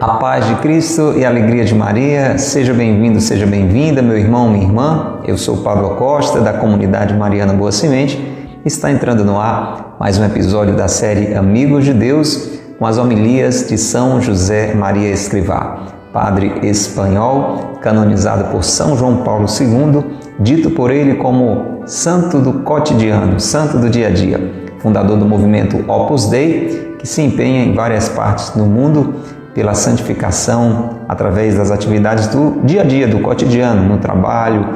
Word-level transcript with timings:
A 0.00 0.14
paz 0.14 0.46
de 0.46 0.54
Cristo 0.56 1.14
e 1.16 1.24
a 1.24 1.28
alegria 1.28 1.64
de 1.64 1.74
Maria, 1.74 2.38
seja 2.38 2.72
bem-vindo, 2.72 3.20
seja 3.20 3.44
bem-vinda, 3.44 4.00
meu 4.00 4.16
irmão, 4.16 4.48
minha 4.48 4.64
irmã. 4.64 5.18
Eu 5.26 5.36
sou 5.36 5.56
Pablo 5.58 5.96
Costa, 5.96 6.40
da 6.40 6.52
comunidade 6.52 7.12
Mariana 7.14 7.52
Boa 7.52 7.72
Semente. 7.72 8.16
Está 8.64 8.92
entrando 8.92 9.24
no 9.24 9.40
ar 9.40 9.96
mais 9.98 10.16
um 10.16 10.24
episódio 10.24 10.76
da 10.76 10.86
série 10.86 11.34
Amigos 11.34 11.84
de 11.84 11.92
Deus, 11.92 12.48
com 12.78 12.86
as 12.86 12.96
homilias 12.96 13.66
de 13.68 13.76
São 13.76 14.20
José 14.20 14.72
Maria 14.72 15.10
Escrivá, 15.10 15.97
padre 16.12 16.60
espanhol, 16.62 17.78
canonizado 17.80 18.44
por 18.50 18.64
São 18.64 18.96
João 18.96 19.18
Paulo 19.18 19.46
II, 19.48 20.04
dito 20.40 20.70
por 20.70 20.90
ele 20.90 21.16
como 21.16 21.82
santo 21.86 22.38
do 22.38 22.60
cotidiano, 22.60 23.38
santo 23.40 23.78
do 23.78 23.88
dia 23.88 24.08
a 24.08 24.10
dia, 24.10 24.68
fundador 24.78 25.18
do 25.18 25.26
movimento 25.26 25.84
Opus 25.90 26.26
Dei, 26.26 26.96
que 26.98 27.06
se 27.06 27.22
empenha 27.22 27.64
em 27.64 27.74
várias 27.74 28.08
partes 28.08 28.50
do 28.50 28.64
mundo 28.64 29.14
pela 29.54 29.74
santificação 29.74 31.00
através 31.08 31.56
das 31.56 31.70
atividades 31.70 32.26
do 32.28 32.60
dia 32.64 32.82
a 32.82 32.84
dia, 32.84 33.08
do 33.08 33.20
cotidiano, 33.20 33.88
no 33.88 33.98
trabalho, 33.98 34.68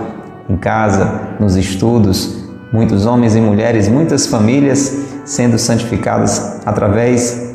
em 0.49 0.57
casa, 0.57 1.21
nos 1.39 1.57
estudos. 1.57 2.43
Muitos 2.73 3.07
homens 3.07 3.37
e 3.37 3.41
mulheres, 3.41 3.89
muitas 3.89 4.27
famílias 4.27 5.07
sendo 5.25 5.59
santificadas 5.59 6.61
através 6.65 7.53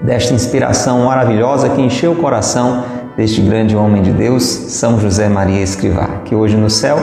desta 0.00 0.34
inspiração 0.34 1.06
maravilhosa 1.06 1.68
que 1.70 1.80
encheu 1.80 2.12
o 2.12 2.16
coração 2.16 2.84
deste 3.18 3.40
grande 3.40 3.74
homem 3.74 4.00
de 4.00 4.12
Deus, 4.12 4.44
São 4.44 5.00
José 5.00 5.28
Maria 5.28 5.60
Escrivá, 5.60 6.20
que 6.24 6.36
hoje 6.36 6.56
no 6.56 6.70
céu 6.70 6.96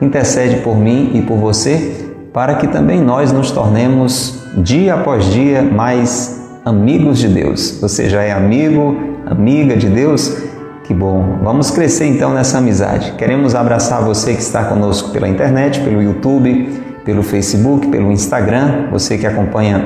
intercede 0.00 0.60
por 0.60 0.78
mim 0.78 1.10
e 1.14 1.22
por 1.22 1.38
você, 1.38 2.06
para 2.32 2.54
que 2.54 2.68
também 2.68 3.00
nós 3.00 3.32
nos 3.32 3.50
tornemos 3.50 4.46
dia 4.58 4.94
após 4.94 5.24
dia 5.24 5.62
mais 5.62 6.40
amigos 6.64 7.18
de 7.18 7.26
Deus. 7.26 7.80
Você 7.80 8.08
já 8.08 8.22
é 8.22 8.30
amigo, 8.30 8.96
amiga 9.26 9.76
de 9.76 9.88
Deus? 9.88 10.40
Que 10.84 10.94
bom! 10.94 11.40
Vamos 11.42 11.72
crescer 11.72 12.06
então 12.06 12.32
nessa 12.32 12.58
amizade. 12.58 13.14
Queremos 13.18 13.56
abraçar 13.56 14.04
você 14.04 14.34
que 14.34 14.42
está 14.42 14.66
conosco 14.66 15.10
pela 15.10 15.28
internet, 15.28 15.80
pelo 15.80 16.00
YouTube, 16.00 16.80
pelo 17.04 17.24
Facebook, 17.24 17.88
pelo 17.88 18.12
Instagram, 18.12 18.86
você 18.92 19.18
que 19.18 19.26
acompanha 19.26 19.84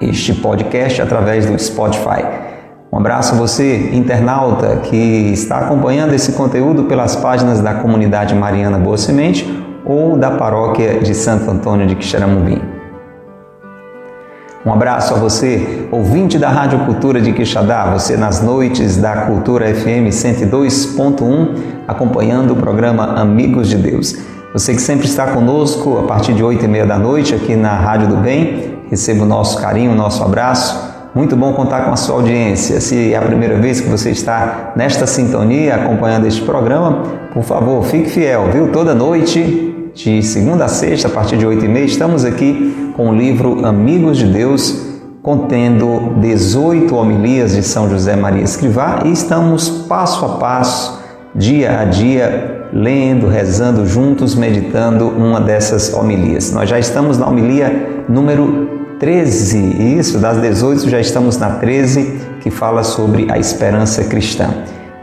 este 0.00 0.34
podcast 0.34 1.00
através 1.00 1.46
do 1.46 1.56
Spotify. 1.56 2.47
Um 2.90 2.96
abraço 2.96 3.34
a 3.34 3.36
você, 3.36 3.90
internauta, 3.92 4.76
que 4.76 4.96
está 5.32 5.58
acompanhando 5.58 6.14
esse 6.14 6.32
conteúdo 6.32 6.84
pelas 6.84 7.14
páginas 7.16 7.60
da 7.60 7.74
comunidade 7.74 8.34
Mariana 8.34 8.78
Boa 8.78 8.96
Semente 8.96 9.46
ou 9.84 10.16
da 10.16 10.30
paróquia 10.30 11.00
de 11.00 11.14
Santo 11.14 11.50
Antônio 11.50 11.86
de 11.86 11.94
Quixeramobim. 11.94 12.62
Um 14.64 14.72
abraço 14.72 15.14
a 15.14 15.18
você, 15.18 15.86
ouvinte 15.92 16.38
da 16.38 16.48
Rádio 16.48 16.78
Cultura 16.86 17.20
de 17.20 17.32
Quixadá, 17.32 17.90
você 17.92 18.16
nas 18.16 18.42
noites 18.42 18.96
da 18.96 19.26
Cultura 19.26 19.66
FM 19.74 20.08
102.1, 20.08 21.56
acompanhando 21.86 22.54
o 22.54 22.56
programa 22.56 23.20
Amigos 23.20 23.68
de 23.68 23.76
Deus. 23.76 24.16
Você 24.54 24.74
que 24.74 24.80
sempre 24.80 25.06
está 25.06 25.26
conosco 25.26 25.98
a 25.98 26.02
partir 26.04 26.32
de 26.32 26.42
8 26.42 26.64
e 26.64 26.68
meia 26.68 26.86
da 26.86 26.98
noite 26.98 27.34
aqui 27.34 27.54
na 27.54 27.74
Rádio 27.74 28.08
do 28.08 28.16
Bem, 28.16 28.78
receba 28.90 29.24
o 29.24 29.26
nosso 29.26 29.60
carinho, 29.60 29.92
o 29.92 29.94
nosso 29.94 30.24
abraço. 30.24 30.87
Muito 31.18 31.34
bom 31.34 31.52
contar 31.52 31.84
com 31.84 31.90
a 31.90 31.96
sua 31.96 32.14
audiência. 32.14 32.80
Se 32.80 33.12
é 33.12 33.16
a 33.16 33.20
primeira 33.20 33.56
vez 33.56 33.80
que 33.80 33.88
você 33.88 34.10
está 34.10 34.72
nesta 34.76 35.04
sintonia 35.04 35.74
acompanhando 35.74 36.28
este 36.28 36.42
programa, 36.42 37.02
por 37.34 37.42
favor, 37.42 37.84
fique 37.84 38.08
fiel, 38.08 38.48
viu? 38.52 38.70
Toda 38.70 38.94
noite 38.94 39.90
de 39.92 40.22
segunda 40.22 40.66
a 40.66 40.68
sexta, 40.68 41.08
a 41.08 41.10
partir 41.10 41.36
de 41.36 41.44
oito 41.44 41.64
e 41.64 41.68
meia, 41.68 41.86
estamos 41.86 42.24
aqui 42.24 42.92
com 42.96 43.10
o 43.10 43.12
livro 43.12 43.66
Amigos 43.66 44.16
de 44.16 44.26
Deus, 44.26 44.80
contendo 45.20 46.14
18 46.20 46.94
homilias 46.94 47.56
de 47.56 47.64
São 47.64 47.90
José 47.90 48.14
Maria 48.14 48.44
Escrivá 48.44 49.00
e 49.04 49.10
estamos 49.10 49.68
passo 49.88 50.24
a 50.24 50.28
passo, 50.36 51.02
dia 51.34 51.80
a 51.80 51.84
dia, 51.84 52.68
lendo, 52.72 53.26
rezando 53.26 53.84
juntos, 53.84 54.36
meditando 54.36 55.08
uma 55.08 55.40
dessas 55.40 55.92
homilias. 55.92 56.52
Nós 56.52 56.70
já 56.70 56.78
estamos 56.78 57.18
na 57.18 57.26
homilia 57.26 58.04
número 58.08 58.77
13, 58.98 59.96
isso, 59.98 60.18
das 60.18 60.40
18 60.40 60.90
já 60.90 60.98
estamos 60.98 61.38
na 61.38 61.50
13, 61.50 62.20
que 62.40 62.50
fala 62.50 62.82
sobre 62.82 63.30
a 63.30 63.38
esperança 63.38 64.02
cristã. 64.04 64.48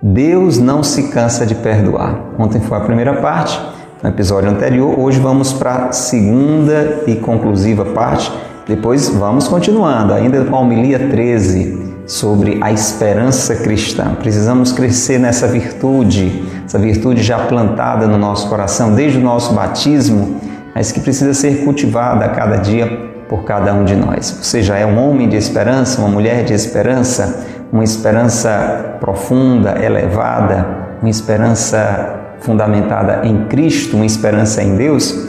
Deus 0.01 0.57
não 0.57 0.81
se 0.81 1.09
cansa 1.09 1.45
de 1.45 1.53
perdoar. 1.53 2.19
Ontem 2.37 2.61
foi 2.61 2.77
a 2.77 2.81
primeira 2.81 3.15
parte, 3.15 3.59
no 4.01 4.09
episódio 4.09 4.49
anterior. 4.49 4.97
Hoje 4.97 5.19
vamos 5.19 5.51
para 5.51 5.87
a 5.87 5.91
segunda 5.91 7.03
e 7.05 7.15
conclusiva 7.15 7.83
parte. 7.85 8.31
Depois 8.69 9.09
vamos 9.09 9.47
continuando, 9.47 10.13
ainda 10.13 10.45
com 10.45 10.55
a 10.55 10.59
homilia 10.59 10.99
13 11.09 12.03
sobre 12.05 12.59
a 12.61 12.71
esperança 12.71 13.55
cristã. 13.55 14.13
Precisamos 14.13 14.71
crescer 14.71 15.17
nessa 15.17 15.47
virtude, 15.47 16.43
essa 16.63 16.77
virtude 16.77 17.23
já 17.23 17.39
plantada 17.39 18.05
no 18.05 18.15
nosso 18.15 18.47
coração 18.47 18.93
desde 18.93 19.17
o 19.17 19.21
nosso 19.21 19.55
batismo, 19.55 20.39
mas 20.75 20.91
que 20.91 20.99
precisa 20.99 21.33
ser 21.33 21.65
cultivada 21.65 22.25
a 22.25 22.29
cada 22.29 22.57
dia 22.57 22.85
por 23.27 23.43
cada 23.43 23.73
um 23.73 23.83
de 23.83 23.95
nós. 23.95 24.37
Você 24.39 24.61
já 24.61 24.77
é 24.77 24.85
um 24.85 24.99
homem 24.99 25.27
de 25.27 25.35
esperança, 25.35 25.99
uma 25.99 26.09
mulher 26.09 26.43
de 26.43 26.53
esperança, 26.53 27.43
uma 27.73 27.83
esperança 27.83 28.97
profunda, 28.99 29.83
elevada, 29.83 30.67
uma 31.01 31.09
esperança 31.09 32.35
fundamentada 32.41 33.21
em 33.23 33.45
Cristo, 33.45 33.95
uma 33.95 34.05
esperança 34.05 34.61
em 34.61 34.75
Deus? 34.75 35.27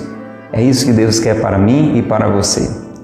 É 0.52 0.60
isso 0.60 0.84
que 0.84 0.92
Deus 0.92 1.18
quer 1.18 1.40
para 1.40 1.56
mim 1.56 1.96
e 1.96 2.02
para 2.02 2.28
você. 2.28 2.89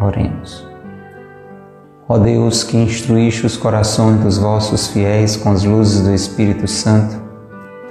Oremos. 0.00 0.66
Ó 2.08 2.18
Deus, 2.18 2.62
que 2.62 2.76
instruíste 2.76 3.46
os 3.46 3.56
corações 3.56 4.20
dos 4.20 4.38
vossos 4.38 4.86
fiéis 4.88 5.36
com 5.36 5.50
as 5.50 5.64
luzes 5.64 6.02
do 6.02 6.14
Espírito 6.14 6.68
Santo, 6.68 7.20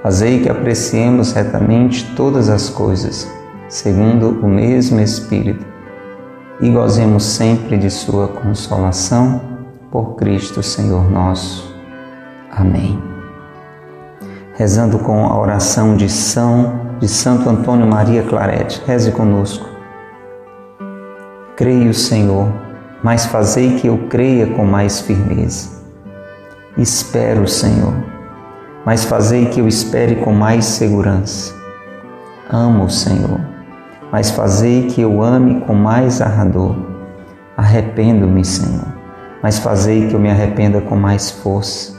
fazei 0.02 0.40
que 0.40 0.48
apreciemos 0.48 1.32
retamente 1.32 2.14
todas 2.16 2.48
as 2.48 2.70
coisas, 2.70 3.30
segundo 3.68 4.30
o 4.42 4.48
mesmo 4.48 5.00
Espírito, 5.00 5.66
e 6.60 6.70
gozemos 6.70 7.24
sempre 7.24 7.76
de 7.76 7.90
Sua 7.90 8.28
consolação. 8.28 9.54
Por 9.90 10.16
Cristo, 10.16 10.62
Senhor 10.62 11.10
nosso. 11.10 11.74
Amém. 12.50 12.98
Rezando 14.54 14.98
com 14.98 15.26
a 15.26 15.38
oração 15.38 15.96
de 15.96 16.08
São 16.08 16.96
de 16.98 17.06
Santo 17.08 17.48
Antônio 17.48 17.86
Maria 17.86 18.22
Clarete, 18.22 18.82
reze 18.86 19.12
conosco. 19.12 19.75
Creio, 21.56 21.92
Senhor, 21.94 22.52
mas 23.02 23.26
fazei 23.26 23.78
que 23.78 23.86
eu 23.86 24.06
creia 24.08 24.46
com 24.46 24.64
mais 24.64 25.00
firmeza. 25.00 25.70
Espero, 26.76 27.48
Senhor, 27.48 27.94
mas 28.84 29.04
fazei 29.04 29.46
que 29.46 29.60
eu 29.60 29.66
espere 29.66 30.16
com 30.16 30.32
mais 30.32 30.64
segurança. 30.64 31.54
Amo, 32.50 32.88
Senhor 32.88 33.56
mas 34.10 34.30
fazei 34.30 34.86
que 34.86 35.00
eu 35.00 35.22
ame 35.22 35.60
com 35.62 35.74
mais 35.74 36.20
ardor. 36.20 36.74
Arrependo-me, 37.56 38.44
Senhor, 38.44 38.86
mas 39.42 39.58
fazei 39.58 40.08
que 40.08 40.14
eu 40.14 40.20
me 40.20 40.30
arrependa 40.30 40.80
com 40.80 40.96
mais 40.96 41.30
força. 41.30 41.94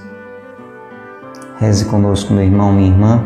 Reze 1.59 1.85
conosco, 1.85 2.33
meu 2.33 2.43
irmão, 2.43 2.71
minha 2.71 2.89
irmã. 2.89 3.23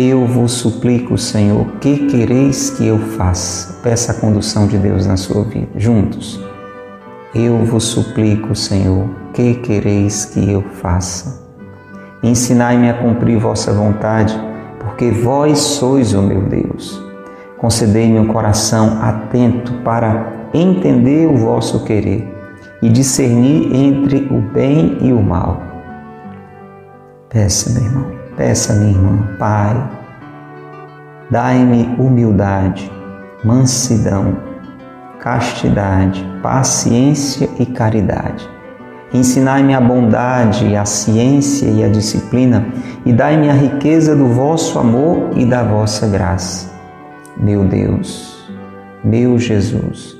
Eu 0.00 0.24
vos 0.24 0.52
suplico, 0.52 1.18
Senhor, 1.18 1.66
que 1.80 2.06
quereis 2.06 2.70
que 2.70 2.86
eu 2.86 3.00
faça? 3.00 3.80
Peça 3.82 4.12
a 4.12 4.14
condução 4.14 4.68
de 4.68 4.78
Deus 4.78 5.08
na 5.08 5.16
sua 5.16 5.42
vida, 5.42 5.70
juntos. 5.74 6.40
Eu 7.34 7.64
vos 7.64 7.82
suplico, 7.82 8.54
Senhor, 8.54 9.08
que 9.34 9.54
quereis 9.54 10.24
que 10.24 10.52
eu 10.52 10.62
faça? 10.62 11.44
Ensinai-me 12.22 12.88
a 12.88 12.94
cumprir 12.94 13.40
vossa 13.40 13.72
vontade, 13.72 14.40
porque 14.78 15.10
vós 15.10 15.58
sois 15.58 16.14
o 16.14 16.22
meu 16.22 16.42
Deus. 16.42 17.02
Concedei-me 17.56 18.20
um 18.20 18.28
coração 18.28 19.02
atento 19.02 19.72
para 19.82 20.48
entender 20.54 21.26
o 21.26 21.36
vosso 21.38 21.84
querer 21.84 22.24
e 22.80 22.88
discernir 22.88 23.74
entre 23.74 24.28
o 24.30 24.40
bem 24.40 24.96
e 25.00 25.12
o 25.12 25.20
mal. 25.20 25.60
Peça, 27.28 27.72
meu 27.72 27.82
irmão, 27.82 28.17
peça, 28.38 28.72
minha 28.72 28.92
irmã, 28.92 29.18
Pai, 29.38 29.90
dai-me 31.30 31.94
humildade, 31.98 32.90
mansidão, 33.44 34.38
castidade, 35.20 36.24
paciência 36.42 37.50
e 37.58 37.66
caridade. 37.66 38.48
Ensinai-me 39.12 39.74
a 39.74 39.80
bondade, 39.80 40.74
a 40.74 40.86
ciência 40.86 41.66
e 41.66 41.84
a 41.84 41.88
disciplina, 41.88 42.66
e 43.04 43.12
dai-me 43.12 43.50
a 43.50 43.54
riqueza 43.54 44.16
do 44.16 44.28
vosso 44.28 44.78
amor 44.78 45.32
e 45.36 45.44
da 45.44 45.62
vossa 45.62 46.06
graça 46.06 46.78
meu 47.40 47.64
Deus, 47.64 48.50
meu 49.02 49.38
Jesus. 49.38 50.16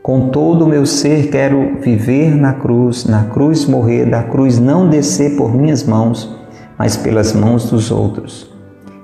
Com 0.00 0.28
todo 0.28 0.64
o 0.64 0.68
meu 0.68 0.86
ser 0.86 1.30
quero 1.30 1.80
viver 1.80 2.36
na 2.36 2.52
cruz, 2.52 3.06
na 3.06 3.24
cruz 3.24 3.66
morrer, 3.66 4.04
da 4.06 4.22
cruz 4.22 4.58
não 4.58 4.88
descer 4.88 5.36
por 5.36 5.54
minhas 5.54 5.82
mãos, 5.82 6.43
mas 6.78 6.96
pelas 6.96 7.32
mãos 7.32 7.70
dos 7.70 7.90
outros, 7.90 8.50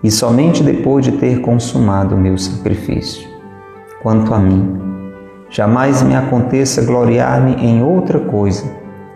e 0.03 0.11
somente 0.11 0.63
depois 0.63 1.05
de 1.05 1.13
ter 1.13 1.41
consumado 1.41 2.15
o 2.15 2.19
meu 2.19 2.37
sacrifício. 2.39 3.29
Quanto 4.03 4.33
a 4.33 4.39
mim, 4.39 4.79
jamais 5.51 6.03
me 6.03 6.17
aconteça 6.17 6.83
gloriar-me 6.83 7.55
em 7.55 7.83
outra 7.83 8.19
coisa 8.19 8.65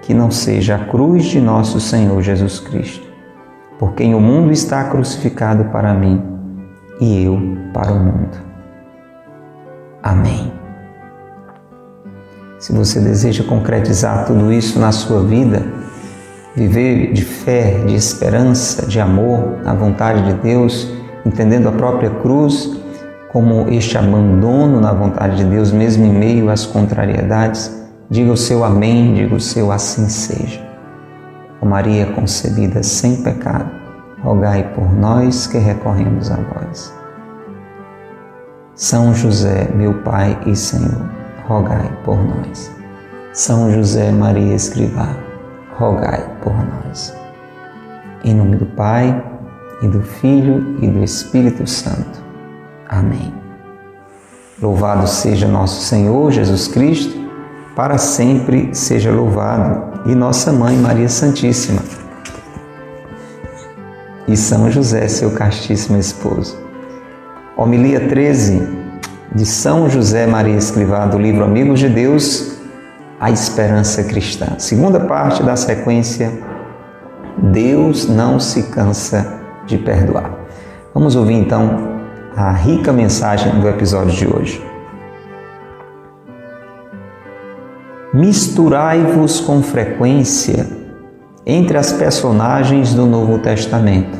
que 0.02 0.12
não 0.12 0.30
seja 0.30 0.76
a 0.76 0.84
cruz 0.84 1.24
de 1.24 1.40
nosso 1.40 1.80
Senhor 1.80 2.20
Jesus 2.20 2.60
Cristo, 2.60 3.06
por 3.78 3.94
quem 3.94 4.14
o 4.14 4.20
mundo 4.20 4.52
está 4.52 4.84
crucificado 4.84 5.64
para 5.66 5.94
mim 5.94 6.22
e 7.00 7.24
eu 7.24 7.40
para 7.72 7.92
o 7.92 7.98
mundo. 7.98 8.36
Amém. 10.02 10.52
Se 12.58 12.72
você 12.72 13.00
deseja 13.00 13.42
concretizar 13.44 14.26
tudo 14.26 14.52
isso 14.52 14.78
na 14.78 14.92
sua 14.92 15.22
vida, 15.22 15.62
viver 16.56 17.12
de 17.12 17.24
fé, 17.24 17.82
de 17.86 17.94
esperança, 17.94 18.86
de 18.86 19.00
amor 19.00 19.58
na 19.64 19.74
vontade 19.74 20.22
de 20.22 20.34
Deus, 20.34 20.88
entendendo 21.26 21.68
a 21.68 21.72
própria 21.72 22.10
cruz 22.10 22.70
como 23.32 23.68
este 23.68 23.98
abandono 23.98 24.80
na 24.80 24.92
vontade 24.92 25.38
de 25.38 25.44
Deus, 25.44 25.72
mesmo 25.72 26.04
em 26.04 26.12
meio 26.12 26.48
às 26.48 26.64
contrariedades, 26.64 27.84
diga 28.08 28.30
o 28.30 28.36
seu 28.36 28.64
amém, 28.64 29.14
diga 29.14 29.34
o 29.34 29.40
seu 29.40 29.72
assim 29.72 30.08
seja. 30.08 30.62
Ó 31.60 31.66
Maria 31.66 32.06
concebida 32.06 32.82
sem 32.82 33.22
pecado, 33.22 33.70
rogai 34.22 34.72
por 34.74 34.92
nós 34.92 35.48
que 35.48 35.58
recorremos 35.58 36.30
a 36.30 36.36
vós. 36.36 36.94
São 38.76 39.12
José, 39.12 39.68
meu 39.74 39.94
Pai 40.02 40.38
e 40.46 40.54
Senhor, 40.54 41.08
rogai 41.48 41.90
por 42.04 42.16
nós. 42.16 42.70
São 43.32 43.72
José 43.72 44.12
Maria 44.12 44.54
Escrivá, 44.54 45.23
rogai 45.76 46.28
por 46.42 46.52
nós. 46.52 47.14
Em 48.24 48.34
nome 48.34 48.56
do 48.56 48.66
Pai, 48.66 49.22
e 49.82 49.88
do 49.88 50.00
Filho 50.00 50.76
e 50.80 50.88
do 50.88 51.04
Espírito 51.04 51.66
Santo. 51.66 52.22
Amém. 52.88 53.32
Louvado 54.60 55.06
seja 55.06 55.46
nosso 55.46 55.82
Senhor 55.82 56.30
Jesus 56.30 56.68
Cristo, 56.68 57.14
para 57.76 57.98
sempre 57.98 58.74
seja 58.74 59.10
louvado, 59.10 60.08
e 60.10 60.14
nossa 60.14 60.52
Mãe 60.52 60.76
Maria 60.76 61.08
Santíssima 61.08 61.82
e 64.26 64.36
São 64.36 64.70
José, 64.70 65.06
seu 65.08 65.32
castíssimo 65.32 65.98
esposo. 65.98 66.56
Homilia 67.56 68.08
13 68.08 68.62
de 69.34 69.44
São 69.44 69.88
José 69.90 70.26
Maria 70.26 70.56
Escrivá, 70.56 71.04
do 71.06 71.18
livro 71.18 71.44
Amigos 71.44 71.78
de 71.78 71.88
Deus, 71.88 72.58
a 73.24 73.30
esperança 73.30 74.04
cristã. 74.04 74.58
Segunda 74.58 75.00
parte 75.00 75.42
da 75.42 75.56
sequência, 75.56 76.30
Deus 77.38 78.06
não 78.06 78.38
se 78.38 78.64
cansa 78.64 79.40
de 79.64 79.78
perdoar. 79.78 80.30
Vamos 80.92 81.16
ouvir 81.16 81.32
então 81.32 81.88
a 82.36 82.50
rica 82.52 82.92
mensagem 82.92 83.58
do 83.58 83.66
episódio 83.66 84.12
de 84.12 84.26
hoje. 84.26 84.62
Misturai-vos 88.12 89.40
com 89.40 89.62
frequência 89.62 90.66
entre 91.46 91.78
as 91.78 91.94
personagens 91.94 92.92
do 92.92 93.06
Novo 93.06 93.38
Testamento. 93.38 94.18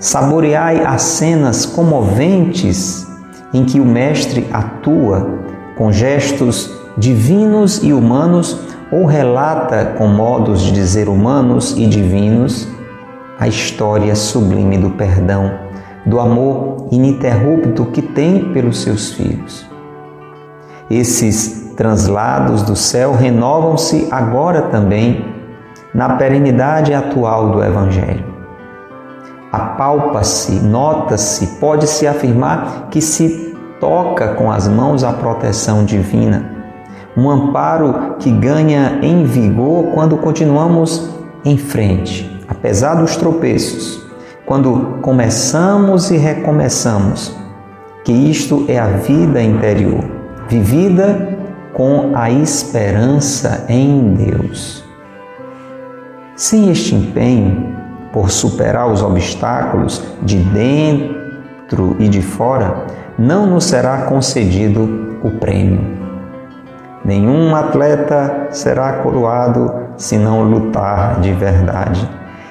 Saboreai 0.00 0.84
as 0.84 1.02
cenas 1.02 1.64
comoventes 1.64 3.06
em 3.52 3.64
que 3.64 3.78
o 3.78 3.84
Mestre 3.84 4.44
atua 4.52 5.38
com 5.76 5.92
gestos 5.92 6.82
divinos 6.96 7.82
e 7.82 7.92
humanos 7.92 8.58
ou 8.90 9.06
relata 9.06 9.94
com 9.98 10.06
modos 10.06 10.62
de 10.62 10.72
dizer 10.72 11.08
humanos 11.08 11.76
e 11.76 11.86
divinos 11.86 12.68
a 13.38 13.48
história 13.48 14.14
sublime 14.14 14.78
do 14.78 14.90
perdão, 14.90 15.58
do 16.06 16.20
amor 16.20 16.88
ininterrupto 16.92 17.86
que 17.86 18.00
tem 18.00 18.52
pelos 18.52 18.78
seus 18.78 19.12
filhos. 19.12 19.66
Esses 20.88 21.72
translados 21.76 22.62
do 22.62 22.76
céu 22.76 23.12
renovam-se 23.12 24.06
agora 24.10 24.62
também 24.62 25.24
na 25.92 26.10
perenidade 26.10 26.94
atual 26.94 27.50
do 27.50 27.62
Evangelho. 27.62 28.24
Apalpa-se, 29.50 30.52
nota-se, 30.52 31.58
pode-se 31.58 32.06
afirmar 32.06 32.88
que 32.90 33.00
se 33.00 33.56
toca 33.80 34.34
com 34.34 34.50
as 34.50 34.68
mãos 34.68 35.04
a 35.04 35.12
proteção 35.12 35.84
divina, 35.84 36.53
um 37.16 37.30
amparo 37.30 38.16
que 38.18 38.30
ganha 38.30 38.98
em 39.02 39.24
vigor 39.24 39.92
quando 39.92 40.16
continuamos 40.16 41.10
em 41.44 41.56
frente, 41.56 42.40
apesar 42.48 42.94
dos 42.94 43.16
tropeços, 43.16 44.02
quando 44.46 44.98
começamos 45.00 46.10
e 46.10 46.16
recomeçamos, 46.16 47.34
que 48.04 48.12
isto 48.12 48.64
é 48.68 48.78
a 48.78 48.88
vida 48.88 49.42
interior, 49.42 50.04
vivida 50.48 51.38
com 51.72 52.12
a 52.14 52.30
esperança 52.30 53.64
em 53.68 54.14
Deus. 54.14 54.84
Sem 56.36 56.70
este 56.70 56.94
empenho 56.94 57.74
por 58.12 58.30
superar 58.30 58.90
os 58.90 59.02
obstáculos 59.02 60.02
de 60.22 60.38
dentro 60.38 61.96
e 61.98 62.08
de 62.08 62.22
fora, 62.22 62.86
não 63.18 63.46
nos 63.46 63.64
será 63.64 64.02
concedido 64.02 65.18
o 65.22 65.30
prêmio. 65.30 66.03
Nenhum 67.04 67.54
atleta 67.54 68.48
será 68.50 68.94
coroado 68.94 69.72
se 69.96 70.16
não 70.16 70.42
lutar 70.42 71.20
de 71.20 71.32
verdade. 71.32 72.08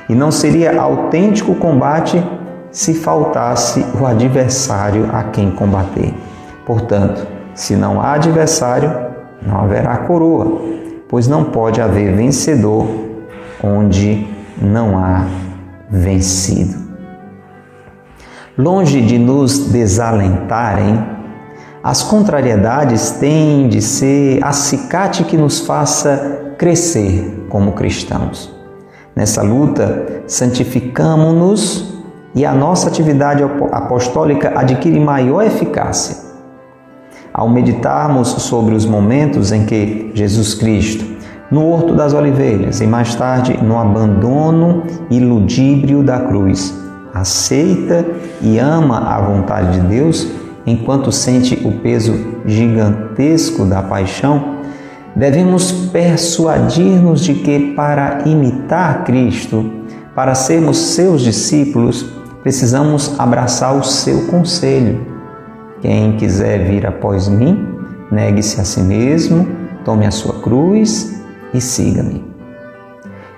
E 0.07 0.13
não 0.13 0.31
seria 0.31 0.79
autêntico 0.79 1.55
combate 1.55 2.23
se 2.71 2.93
faltasse 2.93 3.85
o 3.99 4.05
adversário 4.05 5.09
a 5.13 5.23
quem 5.23 5.49
combater. 5.51 6.13
Portanto, 6.65 7.25
se 7.53 7.75
não 7.75 8.01
há 8.01 8.13
adversário, 8.13 8.91
não 9.41 9.61
haverá 9.61 9.97
coroa, 9.97 10.61
pois 11.07 11.27
não 11.27 11.43
pode 11.43 11.81
haver 11.81 12.15
vencedor 12.15 12.87
onde 13.63 14.27
não 14.61 14.97
há 14.97 15.25
vencido. 15.89 16.83
Longe 18.57 19.01
de 19.01 19.17
nos 19.17 19.71
desalentarem, 19.71 21.03
as 21.83 22.01
contrariedades 22.01 23.11
têm 23.11 23.67
de 23.67 23.81
ser 23.81 24.41
acicate 24.41 25.25
que 25.25 25.35
nos 25.35 25.59
faça 25.59 26.53
crescer 26.57 27.45
como 27.49 27.73
cristãos. 27.73 28.55
Nessa 29.13 29.41
luta, 29.41 30.23
santificamos-nos 30.25 31.93
e 32.33 32.45
a 32.45 32.53
nossa 32.53 32.87
atividade 32.87 33.43
apostólica 33.43 34.53
adquire 34.55 34.97
maior 34.97 35.43
eficácia. 35.43 36.31
Ao 37.33 37.49
meditarmos 37.49 38.29
sobre 38.29 38.75
os 38.75 38.85
momentos 38.85 39.51
em 39.51 39.65
que 39.65 40.09
Jesus 40.13 40.53
Cristo, 40.53 41.05
no 41.51 41.67
Horto 41.67 41.95
das 41.95 42.13
Oliveiras 42.13 42.79
e 42.79 42.87
mais 42.87 43.13
tarde 43.13 43.59
no 43.61 43.77
abandono 43.77 44.83
e 45.09 45.19
ludíbrio 45.19 46.01
da 46.01 46.21
cruz, 46.21 46.73
aceita 47.13 48.05
e 48.41 48.57
ama 48.57 48.99
a 48.99 49.21
vontade 49.21 49.79
de 49.79 49.87
Deus, 49.87 50.42
enquanto 50.65 51.11
sente 51.11 51.59
o 51.65 51.71
peso 51.79 52.13
gigantesco 52.45 53.65
da 53.65 53.81
paixão, 53.81 54.59
devemos 55.15 55.71
persuadir-nos 55.71 57.21
de 57.21 57.35
que 57.35 57.73
para 57.75 58.23
imitar 58.25 59.03
Cristo, 59.03 59.71
para 60.15 60.35
sermos 60.35 60.77
seus 60.77 61.21
discípulos, 61.21 62.05
precisamos 62.41 63.19
abraçar 63.19 63.75
o 63.75 63.83
seu 63.83 64.27
conselho. 64.27 65.05
Quem 65.81 66.17
quiser 66.17 66.69
vir 66.69 66.85
após 66.85 67.27
mim, 67.27 67.67
negue-se 68.11 68.59
a 68.61 68.63
si 68.63 68.81
mesmo, 68.81 69.47
tome 69.83 70.05
a 70.05 70.11
sua 70.11 70.39
cruz 70.39 71.21
e 71.53 71.59
siga-me. 71.59 72.23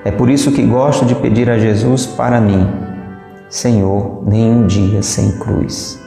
É 0.04 0.12
por 0.12 0.30
isso 0.30 0.52
que 0.52 0.62
gosto 0.62 1.06
de 1.06 1.16
pedir 1.16 1.50
a 1.50 1.58
Jesus 1.58 2.06
para 2.06 2.40
mim, 2.40 2.70
Senhor, 3.50 4.24
nenhum 4.28 4.68
dia 4.68 5.02
sem 5.02 5.32
cruz. 5.40 6.05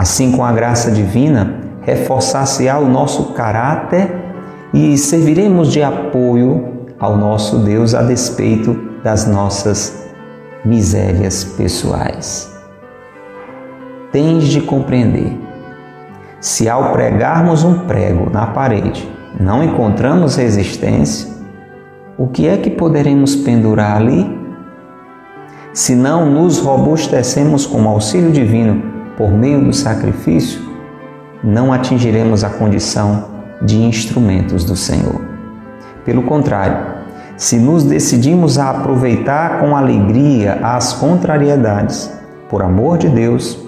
Assim, 0.00 0.32
com 0.32 0.42
a 0.42 0.50
graça 0.50 0.90
divina, 0.90 1.56
reforçar-se-á 1.82 2.78
o 2.78 2.88
nosso 2.88 3.34
caráter 3.34 4.10
e 4.72 4.96
serviremos 4.96 5.70
de 5.70 5.82
apoio 5.82 6.86
ao 6.98 7.18
nosso 7.18 7.58
Deus 7.58 7.94
a 7.94 8.00
despeito 8.00 8.72
das 9.04 9.26
nossas 9.26 10.08
misérias 10.64 11.44
pessoais. 11.44 12.50
Tens 14.10 14.44
de 14.44 14.62
compreender. 14.62 15.38
Se 16.40 16.66
ao 16.66 16.92
pregarmos 16.92 17.62
um 17.62 17.80
prego 17.80 18.30
na 18.30 18.46
parede 18.46 19.06
não 19.38 19.62
encontramos 19.62 20.36
resistência, 20.36 21.28
o 22.16 22.26
que 22.26 22.48
é 22.48 22.56
que 22.56 22.70
poderemos 22.70 23.36
pendurar 23.36 23.98
ali? 23.98 24.26
Se 25.74 25.94
não 25.94 26.24
nos 26.24 26.58
robustecemos 26.58 27.66
com 27.66 27.82
o 27.82 27.88
auxílio 27.88 28.32
divino 28.32 28.89
por 29.20 29.30
meio 29.30 29.62
do 29.62 29.70
sacrifício, 29.70 30.62
não 31.44 31.74
atingiremos 31.74 32.42
a 32.42 32.48
condição 32.48 33.26
de 33.60 33.76
instrumentos 33.76 34.64
do 34.64 34.74
Senhor. 34.74 35.20
Pelo 36.06 36.22
contrário, 36.22 36.78
se 37.36 37.58
nos 37.58 37.84
decidimos 37.84 38.58
a 38.58 38.70
aproveitar 38.70 39.60
com 39.60 39.76
alegria 39.76 40.54
as 40.62 40.94
contrariedades, 40.94 42.10
por 42.48 42.62
amor 42.62 42.96
de 42.96 43.10
Deus, 43.10 43.58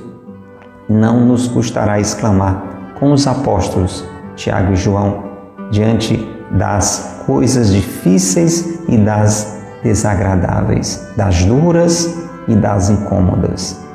não 0.89 1.21
nos 1.21 1.49
custará 1.49 2.01
exclamar 2.01 2.95
com 2.99 3.13
os 3.13 3.27
apóstolos 3.27 4.03
Tiago 4.35 4.73
e 4.73 4.77
João 4.77 5.23
diante 5.71 6.17
das 6.53 7.25
coisas 7.27 7.71
difíceis 7.71 8.81
e 8.89 8.97
das 8.97 9.63
desagradáveis, 9.83 11.13
das 11.15 11.45
duras 11.45 12.17
e 12.49 12.55
das 12.55 12.89
incômodas. 12.89 13.92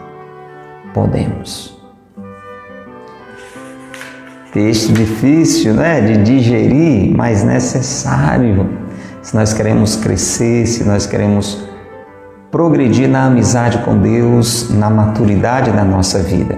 Podemos. 0.98 1.78
Texto 4.52 4.92
difícil, 4.94 5.76
né, 5.76 6.02
de 6.02 6.24
digerir, 6.24 7.16
mas 7.16 7.44
necessário. 7.44 8.68
Se 9.22 9.36
nós 9.36 9.54
queremos 9.54 9.96
crescer, 9.96 10.66
se 10.66 10.84
nós 10.84 11.06
queremos 11.06 11.68
progredir 12.50 13.08
na 13.08 13.26
amizade 13.26 13.78
com 13.86 13.96
Deus, 13.96 14.72
na 14.72 14.90
maturidade 14.90 15.72
da 15.72 15.84
nossa 15.84 16.18
vida. 16.18 16.58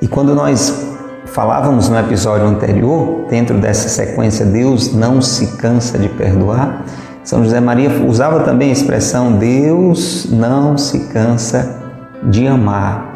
E 0.00 0.08
quando 0.08 0.34
nós 0.34 0.96
falávamos 1.26 1.90
no 1.90 1.98
episódio 1.98 2.46
anterior, 2.46 3.26
dentro 3.28 3.58
dessa 3.58 3.90
sequência, 3.90 4.46
Deus 4.46 4.94
não 4.94 5.20
se 5.20 5.58
cansa 5.58 5.98
de 5.98 6.08
perdoar, 6.08 6.86
São 7.22 7.44
José 7.44 7.60
Maria 7.60 7.90
usava 8.08 8.40
também 8.44 8.70
a 8.70 8.72
expressão 8.72 9.32
Deus 9.32 10.26
não 10.30 10.78
se 10.78 11.00
cansa 11.08 11.84
de 12.24 12.46
amar. 12.46 13.14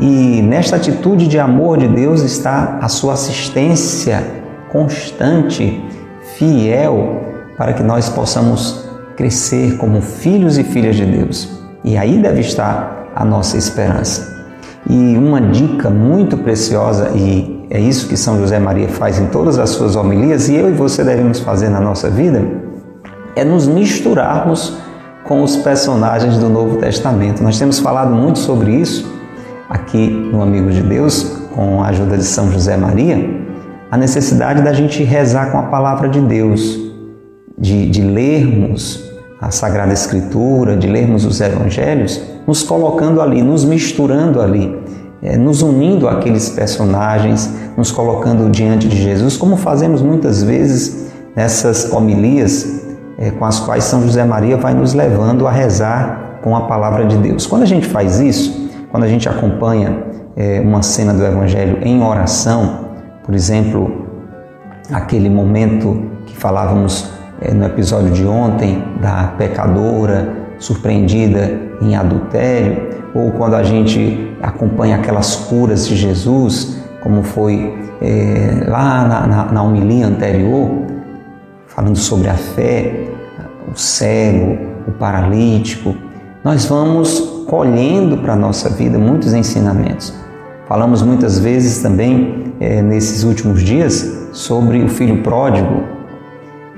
E 0.00 0.42
nesta 0.42 0.76
atitude 0.76 1.26
de 1.26 1.38
amor 1.38 1.78
de 1.78 1.88
Deus 1.88 2.22
está 2.22 2.78
a 2.80 2.88
sua 2.88 3.14
assistência 3.14 4.22
constante, 4.70 5.82
fiel, 6.36 7.22
para 7.56 7.72
que 7.72 7.82
nós 7.82 8.08
possamos 8.08 8.88
crescer 9.16 9.76
como 9.78 10.00
filhos 10.00 10.58
e 10.58 10.64
filhas 10.64 10.94
de 10.94 11.04
Deus. 11.04 11.48
E 11.82 11.96
aí 11.96 12.20
deve 12.22 12.40
estar 12.40 13.10
a 13.14 13.24
nossa 13.24 13.56
esperança. 13.56 14.36
E 14.88 15.16
uma 15.16 15.40
dica 15.40 15.90
muito 15.90 16.36
preciosa, 16.36 17.10
e 17.14 17.66
é 17.68 17.80
isso 17.80 18.08
que 18.08 18.16
São 18.16 18.38
José 18.38 18.58
Maria 18.58 18.88
faz 18.88 19.18
em 19.18 19.26
todas 19.26 19.58
as 19.58 19.70
suas 19.70 19.96
homilias, 19.96 20.48
e 20.48 20.54
eu 20.54 20.70
e 20.70 20.72
você 20.72 21.02
devemos 21.02 21.40
fazer 21.40 21.68
na 21.68 21.80
nossa 21.80 22.08
vida, 22.08 22.42
é 23.34 23.44
nos 23.44 23.66
misturarmos 23.66 24.78
com 25.28 25.42
os 25.42 25.58
personagens 25.58 26.38
do 26.38 26.48
Novo 26.48 26.78
Testamento. 26.78 27.42
Nós 27.42 27.58
temos 27.58 27.78
falado 27.78 28.14
muito 28.14 28.38
sobre 28.38 28.72
isso 28.72 29.06
aqui 29.68 30.08
no 30.08 30.42
Amigo 30.42 30.70
de 30.70 30.80
Deus, 30.80 31.22
com 31.54 31.82
a 31.82 31.88
ajuda 31.88 32.16
de 32.16 32.24
São 32.24 32.50
José 32.50 32.78
Maria, 32.78 33.28
a 33.90 33.98
necessidade 33.98 34.62
da 34.62 34.72
gente 34.72 35.04
rezar 35.04 35.52
com 35.52 35.58
a 35.58 35.64
palavra 35.64 36.08
de 36.08 36.18
Deus, 36.18 36.80
de, 37.58 37.90
de 37.90 38.00
lermos 38.00 39.04
a 39.38 39.50
Sagrada 39.50 39.92
Escritura, 39.92 40.74
de 40.74 40.88
lermos 40.88 41.26
os 41.26 41.40
Evangelhos, 41.42 42.22
nos 42.46 42.62
colocando 42.62 43.20
ali, 43.20 43.42
nos 43.42 43.66
misturando 43.66 44.40
ali, 44.40 44.74
é, 45.22 45.36
nos 45.36 45.60
unindo 45.60 46.08
àqueles 46.08 46.48
personagens, 46.48 47.52
nos 47.76 47.92
colocando 47.92 48.50
diante 48.50 48.88
de 48.88 48.96
Jesus, 48.96 49.36
como 49.36 49.58
fazemos 49.58 50.00
muitas 50.00 50.42
vezes 50.42 51.10
nessas 51.36 51.92
homilias 51.92 52.87
é, 53.18 53.30
com 53.32 53.44
as 53.44 53.58
quais 53.60 53.84
São 53.84 54.02
José 54.02 54.24
Maria 54.24 54.56
vai 54.56 54.72
nos 54.72 54.94
levando 54.94 55.46
a 55.46 55.50
rezar 55.50 56.38
com 56.42 56.56
a 56.56 56.62
palavra 56.62 57.04
de 57.04 57.16
Deus. 57.16 57.46
Quando 57.46 57.62
a 57.62 57.66
gente 57.66 57.86
faz 57.86 58.20
isso, 58.20 58.70
quando 58.90 59.02
a 59.02 59.08
gente 59.08 59.28
acompanha 59.28 60.04
é, 60.36 60.60
uma 60.60 60.82
cena 60.82 61.12
do 61.12 61.24
Evangelho 61.24 61.78
em 61.82 62.02
oração, 62.02 62.86
por 63.24 63.34
exemplo, 63.34 64.06
aquele 64.92 65.28
momento 65.28 66.00
que 66.26 66.36
falávamos 66.36 67.10
é, 67.42 67.52
no 67.52 67.66
episódio 67.66 68.10
de 68.10 68.24
ontem 68.24 68.82
da 69.00 69.34
pecadora 69.36 70.28
surpreendida 70.58 71.58
em 71.80 71.96
adultério, 71.96 72.88
ou 73.14 73.32
quando 73.32 73.54
a 73.54 73.62
gente 73.62 74.36
acompanha 74.42 74.96
aquelas 74.96 75.34
curas 75.34 75.86
de 75.86 75.96
Jesus, 75.96 76.78
como 77.02 77.22
foi 77.22 77.76
é, 78.00 78.64
lá 78.66 79.06
na, 79.06 79.26
na, 79.26 79.44
na 79.52 79.62
homilia 79.62 80.06
anterior, 80.06 80.87
falando 81.78 81.96
sobre 81.96 82.28
a 82.28 82.34
fé, 82.34 83.06
o 83.72 83.78
cego, 83.78 84.58
o 84.88 84.90
paralítico, 84.90 85.94
nós 86.42 86.64
vamos 86.64 87.20
colhendo 87.46 88.18
para 88.18 88.32
a 88.32 88.36
nossa 88.36 88.68
vida 88.68 88.98
muitos 88.98 89.32
ensinamentos. 89.32 90.12
Falamos 90.66 91.02
muitas 91.02 91.38
vezes 91.38 91.80
também 91.80 92.52
é, 92.58 92.82
nesses 92.82 93.22
últimos 93.22 93.62
dias 93.62 94.28
sobre 94.32 94.82
o 94.82 94.88
filho 94.88 95.22
pródigo, 95.22 95.84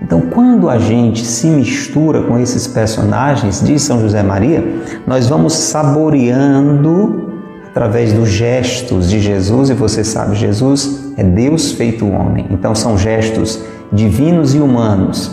então, 0.03 0.23
quando 0.23 0.69
a 0.69 0.79
gente 0.79 1.25
se 1.27 1.47
mistura 1.47 2.23
com 2.23 2.39
esses 2.39 2.67
personagens 2.67 3.63
de 3.63 3.79
São 3.79 4.01
José 4.01 4.23
Maria, 4.23 4.65
nós 5.07 5.29
vamos 5.29 5.53
saboreando 5.53 7.31
através 7.69 8.13
dos 8.13 8.29
gestos 8.29 9.11
de 9.11 9.21
Jesus, 9.21 9.69
e 9.69 9.75
você 9.75 10.03
sabe, 10.03 10.35
Jesus 10.37 11.13
é 11.19 11.23
Deus 11.23 11.73
feito 11.73 12.09
homem. 12.09 12.47
Então, 12.51 12.75
são 12.75 12.97
gestos 12.97 13.61
divinos 13.93 14.55
e 14.55 14.59
humanos, 14.59 15.31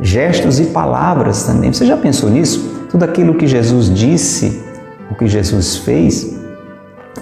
gestos 0.00 0.58
e 0.60 0.66
palavras 0.66 1.44
também. 1.44 1.72
Você 1.72 1.86
já 1.86 1.96
pensou 1.96 2.30
nisso? 2.30 2.86
Tudo 2.90 3.04
aquilo 3.04 3.34
que 3.34 3.46
Jesus 3.46 3.92
disse, 3.92 4.62
o 5.10 5.14
que 5.14 5.26
Jesus 5.26 5.78
fez, 5.78 6.38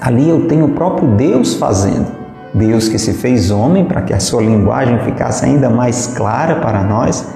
ali 0.01 0.29
eu 0.29 0.47
tenho 0.47 0.67
o 0.67 0.71
próprio 0.71 1.09
Deus 1.09 1.55
fazendo. 1.55 2.23
Deus 2.55 2.89
que 2.89 2.99
se 2.99 3.15
fez 3.15 3.51
homem 3.51 3.85
para 3.85 4.03
que 4.03 4.13
a 4.13 4.21
sua 4.21 4.43
linguagem 4.43 4.99
ficasse 5.01 5.45
ainda 5.45 5.71
mais 5.71 6.09
clara 6.09 6.57
para 6.57 6.83
nós, 6.83 7.27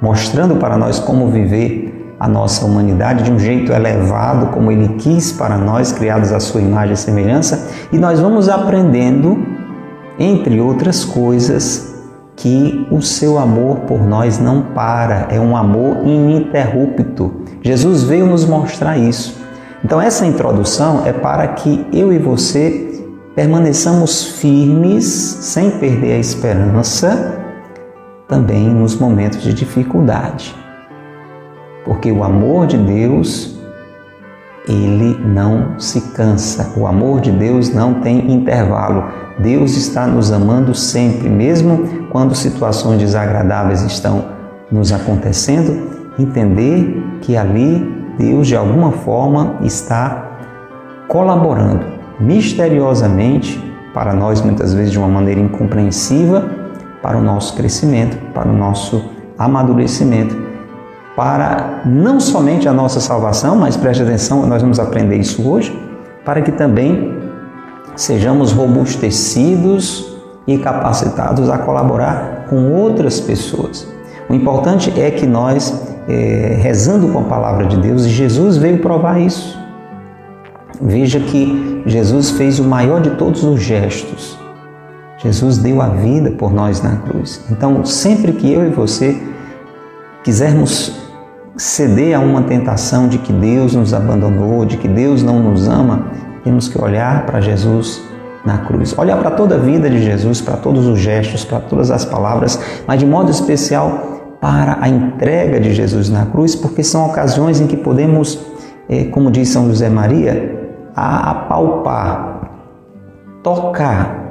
mostrando 0.00 0.56
para 0.56 0.76
nós 0.76 1.00
como 1.00 1.28
viver 1.28 2.14
a 2.18 2.28
nossa 2.28 2.64
humanidade 2.64 3.24
de 3.24 3.32
um 3.32 3.38
jeito 3.40 3.72
elevado, 3.72 4.52
como 4.52 4.70
Ele 4.70 4.90
quis 4.90 5.32
para 5.32 5.58
nós, 5.58 5.90
criados 5.90 6.30
à 6.32 6.38
sua 6.38 6.60
imagem 6.60 6.94
e 6.94 6.96
semelhança, 6.96 7.68
e 7.92 7.98
nós 7.98 8.20
vamos 8.20 8.48
aprendendo, 8.48 9.44
entre 10.16 10.60
outras 10.60 11.04
coisas, 11.04 11.91
que 12.36 12.86
o 12.90 13.00
seu 13.00 13.38
amor 13.38 13.80
por 13.80 14.02
nós 14.02 14.38
não 14.38 14.62
para, 14.62 15.28
é 15.30 15.38
um 15.38 15.56
amor 15.56 15.98
ininterrupto. 16.04 17.42
Jesus 17.62 18.02
veio 18.02 18.26
nos 18.26 18.44
mostrar 18.44 18.96
isso. 18.96 19.40
Então, 19.84 20.00
essa 20.00 20.24
introdução 20.24 21.04
é 21.04 21.12
para 21.12 21.48
que 21.48 21.86
eu 21.92 22.12
e 22.12 22.18
você 22.18 23.04
permaneçamos 23.34 24.38
firmes, 24.38 25.04
sem 25.04 25.70
perder 25.72 26.12
a 26.12 26.18
esperança, 26.18 27.40
também 28.28 28.68
nos 28.68 28.96
momentos 28.96 29.42
de 29.42 29.52
dificuldade. 29.52 30.54
Porque 31.84 32.12
o 32.12 32.22
amor 32.22 32.66
de 32.66 32.78
Deus, 32.78 33.58
ele 34.68 35.18
não 35.18 35.78
se 35.78 36.00
cansa. 36.12 36.72
O 36.78 36.86
amor 36.86 37.20
de 37.20 37.32
Deus 37.32 37.70
não 37.70 37.94
tem 37.94 38.32
intervalo. 38.32 39.04
Deus 39.42 39.76
está 39.76 40.06
nos 40.06 40.30
amando 40.30 40.74
sempre, 40.74 41.28
mesmo 41.28 42.08
quando 42.10 42.34
situações 42.34 42.98
desagradáveis 43.00 43.82
estão 43.82 44.24
nos 44.70 44.92
acontecendo, 44.92 45.90
entender 46.18 47.18
que 47.20 47.36
ali 47.36 48.02
Deus 48.18 48.46
de 48.46 48.56
alguma 48.56 48.92
forma 48.92 49.56
está 49.62 50.38
colaborando 51.08 51.84
misteriosamente 52.20 53.60
para 53.92 54.12
nós 54.12 54.40
muitas 54.40 54.72
vezes 54.72 54.92
de 54.92 54.98
uma 54.98 55.08
maneira 55.08 55.40
incompreensiva 55.40 56.48
para 57.02 57.18
o 57.18 57.22
nosso 57.22 57.54
crescimento, 57.56 58.16
para 58.32 58.48
o 58.48 58.56
nosso 58.56 59.04
amadurecimento, 59.36 60.36
para 61.16 61.82
não 61.84 62.20
somente 62.20 62.68
a 62.68 62.72
nossa 62.72 63.00
salvação, 63.00 63.56
mas 63.56 63.76
preste 63.76 64.02
atenção, 64.02 64.46
nós 64.46 64.62
vamos 64.62 64.78
aprender 64.78 65.16
isso 65.16 65.46
hoje, 65.46 65.76
para 66.24 66.40
que 66.40 66.52
também 66.52 67.21
sejamos 67.96 68.52
robustecidos 68.52 70.16
e 70.46 70.58
capacitados 70.58 71.48
a 71.48 71.58
colaborar 71.58 72.46
com 72.48 72.72
outras 72.72 73.20
pessoas. 73.20 73.86
O 74.28 74.34
importante 74.34 74.92
é 75.00 75.10
que 75.10 75.26
nós, 75.26 75.82
é, 76.08 76.58
rezando 76.60 77.08
com 77.08 77.20
a 77.20 77.24
palavra 77.24 77.66
de 77.66 77.76
Deus, 77.76 78.04
e 78.04 78.08
Jesus 78.08 78.56
veio 78.56 78.78
provar 78.78 79.20
isso. 79.20 79.58
Veja 80.80 81.20
que 81.20 81.82
Jesus 81.86 82.30
fez 82.30 82.58
o 82.58 82.64
maior 82.64 83.00
de 83.00 83.10
todos 83.10 83.44
os 83.44 83.60
gestos 83.60 84.42
Jesus 85.22 85.58
deu 85.58 85.80
a 85.80 85.88
vida 85.88 86.32
por 86.32 86.52
nós 86.52 86.82
na 86.82 86.96
cruz. 86.96 87.44
Então, 87.48 87.84
sempre 87.84 88.32
que 88.32 88.52
eu 88.52 88.66
e 88.66 88.70
você 88.70 89.16
quisermos 90.24 91.00
ceder 91.56 92.16
a 92.16 92.20
uma 92.20 92.42
tentação 92.42 93.06
de 93.06 93.18
que 93.18 93.32
Deus 93.32 93.74
nos 93.74 93.94
abandonou, 93.94 94.64
de 94.64 94.76
que 94.76 94.88
Deus 94.88 95.22
não 95.22 95.40
nos 95.40 95.68
ama, 95.68 96.06
temos 96.44 96.68
que 96.68 96.80
olhar 96.80 97.26
para 97.26 97.40
Jesus 97.40 98.02
na 98.44 98.58
cruz. 98.58 98.96
Olhar 98.98 99.18
para 99.18 99.30
toda 99.30 99.54
a 99.54 99.58
vida 99.58 99.88
de 99.88 100.02
Jesus, 100.02 100.40
para 100.40 100.56
todos 100.56 100.86
os 100.86 100.98
gestos, 100.98 101.44
para 101.44 101.60
todas 101.60 101.90
as 101.90 102.04
palavras, 102.04 102.58
mas 102.86 102.98
de 102.98 103.06
modo 103.06 103.30
especial 103.30 104.36
para 104.40 104.78
a 104.80 104.88
entrega 104.88 105.60
de 105.60 105.72
Jesus 105.72 106.10
na 106.10 106.26
cruz, 106.26 106.56
porque 106.56 106.82
são 106.82 107.06
ocasiões 107.06 107.60
em 107.60 107.66
que 107.66 107.76
podemos, 107.76 108.44
eh, 108.88 109.04
como 109.04 109.30
diz 109.30 109.48
São 109.48 109.68
José 109.68 109.88
Maria, 109.88 110.60
apalpar, 110.94 112.50
tocar 113.42 114.22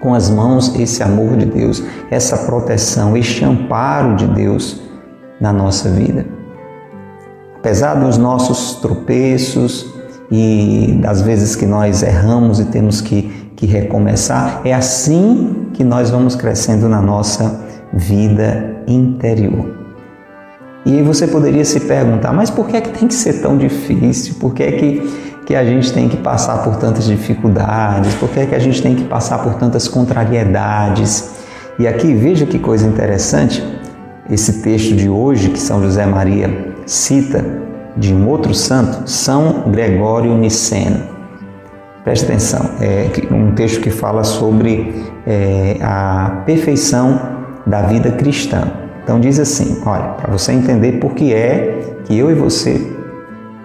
com 0.00 0.14
as 0.14 0.30
mãos 0.30 0.74
esse 0.78 1.02
amor 1.02 1.36
de 1.36 1.46
Deus, 1.46 1.82
essa 2.10 2.46
proteção, 2.46 3.16
este 3.16 3.44
amparo 3.44 4.16
de 4.16 4.26
Deus 4.26 4.80
na 5.40 5.52
nossa 5.52 5.88
vida. 5.88 6.26
Apesar 7.56 7.94
dos 7.94 8.18
nossos 8.18 8.74
tropeços 8.76 9.94
e 10.36 10.98
das 11.00 11.22
vezes 11.22 11.54
que 11.54 11.64
nós 11.64 12.02
erramos 12.02 12.58
e 12.58 12.64
temos 12.64 13.00
que, 13.00 13.22
que 13.54 13.66
recomeçar, 13.66 14.62
é 14.64 14.74
assim 14.74 15.68
que 15.72 15.84
nós 15.84 16.10
vamos 16.10 16.34
crescendo 16.34 16.88
na 16.88 17.00
nossa 17.00 17.60
vida 17.92 18.82
interior. 18.88 19.78
E 20.84 20.98
aí 20.98 21.02
você 21.04 21.28
poderia 21.28 21.64
se 21.64 21.78
perguntar, 21.80 22.32
mas 22.32 22.50
por 22.50 22.66
que 22.66 22.76
é 22.76 22.80
que 22.80 22.90
tem 22.98 23.06
que 23.06 23.14
ser 23.14 23.40
tão 23.40 23.56
difícil? 23.56 24.34
Por 24.40 24.52
que 24.52 24.62
é 24.64 24.72
que 24.72 25.24
que 25.46 25.54
a 25.54 25.62
gente 25.62 25.92
tem 25.92 26.08
que 26.08 26.16
passar 26.16 26.62
por 26.62 26.76
tantas 26.76 27.04
dificuldades, 27.04 28.14
por 28.14 28.30
que, 28.30 28.40
é 28.40 28.46
que 28.46 28.54
a 28.54 28.58
gente 28.58 28.80
tem 28.82 28.94
que 28.94 29.04
passar 29.04 29.42
por 29.42 29.52
tantas 29.56 29.86
contrariedades. 29.86 31.32
E 31.78 31.86
aqui 31.86 32.14
veja 32.14 32.46
que 32.46 32.58
coisa 32.58 32.86
interessante, 32.86 33.62
esse 34.30 34.62
texto 34.62 34.94
de 34.94 35.06
hoje 35.06 35.50
que 35.50 35.60
São 35.60 35.82
José 35.82 36.06
Maria 36.06 36.72
cita 36.86 37.63
de 37.96 38.14
um 38.14 38.28
outro 38.28 38.54
santo, 38.54 39.08
São 39.08 39.64
Gregório 39.70 40.36
Niceno. 40.36 41.14
Preste 42.02 42.24
atenção, 42.26 42.70
é 42.80 43.08
um 43.32 43.52
texto 43.52 43.80
que 43.80 43.90
fala 43.90 44.24
sobre 44.24 45.04
é, 45.26 45.78
a 45.80 46.42
perfeição 46.44 47.18
da 47.66 47.82
vida 47.82 48.10
cristã. 48.12 48.62
Então 49.02 49.18
diz 49.18 49.38
assim, 49.38 49.80
olha, 49.86 50.08
para 50.14 50.30
você 50.30 50.52
entender 50.52 50.92
por 50.92 51.14
que 51.14 51.32
é 51.32 51.98
que 52.04 52.18
eu 52.18 52.30
e 52.30 52.34
você 52.34 52.94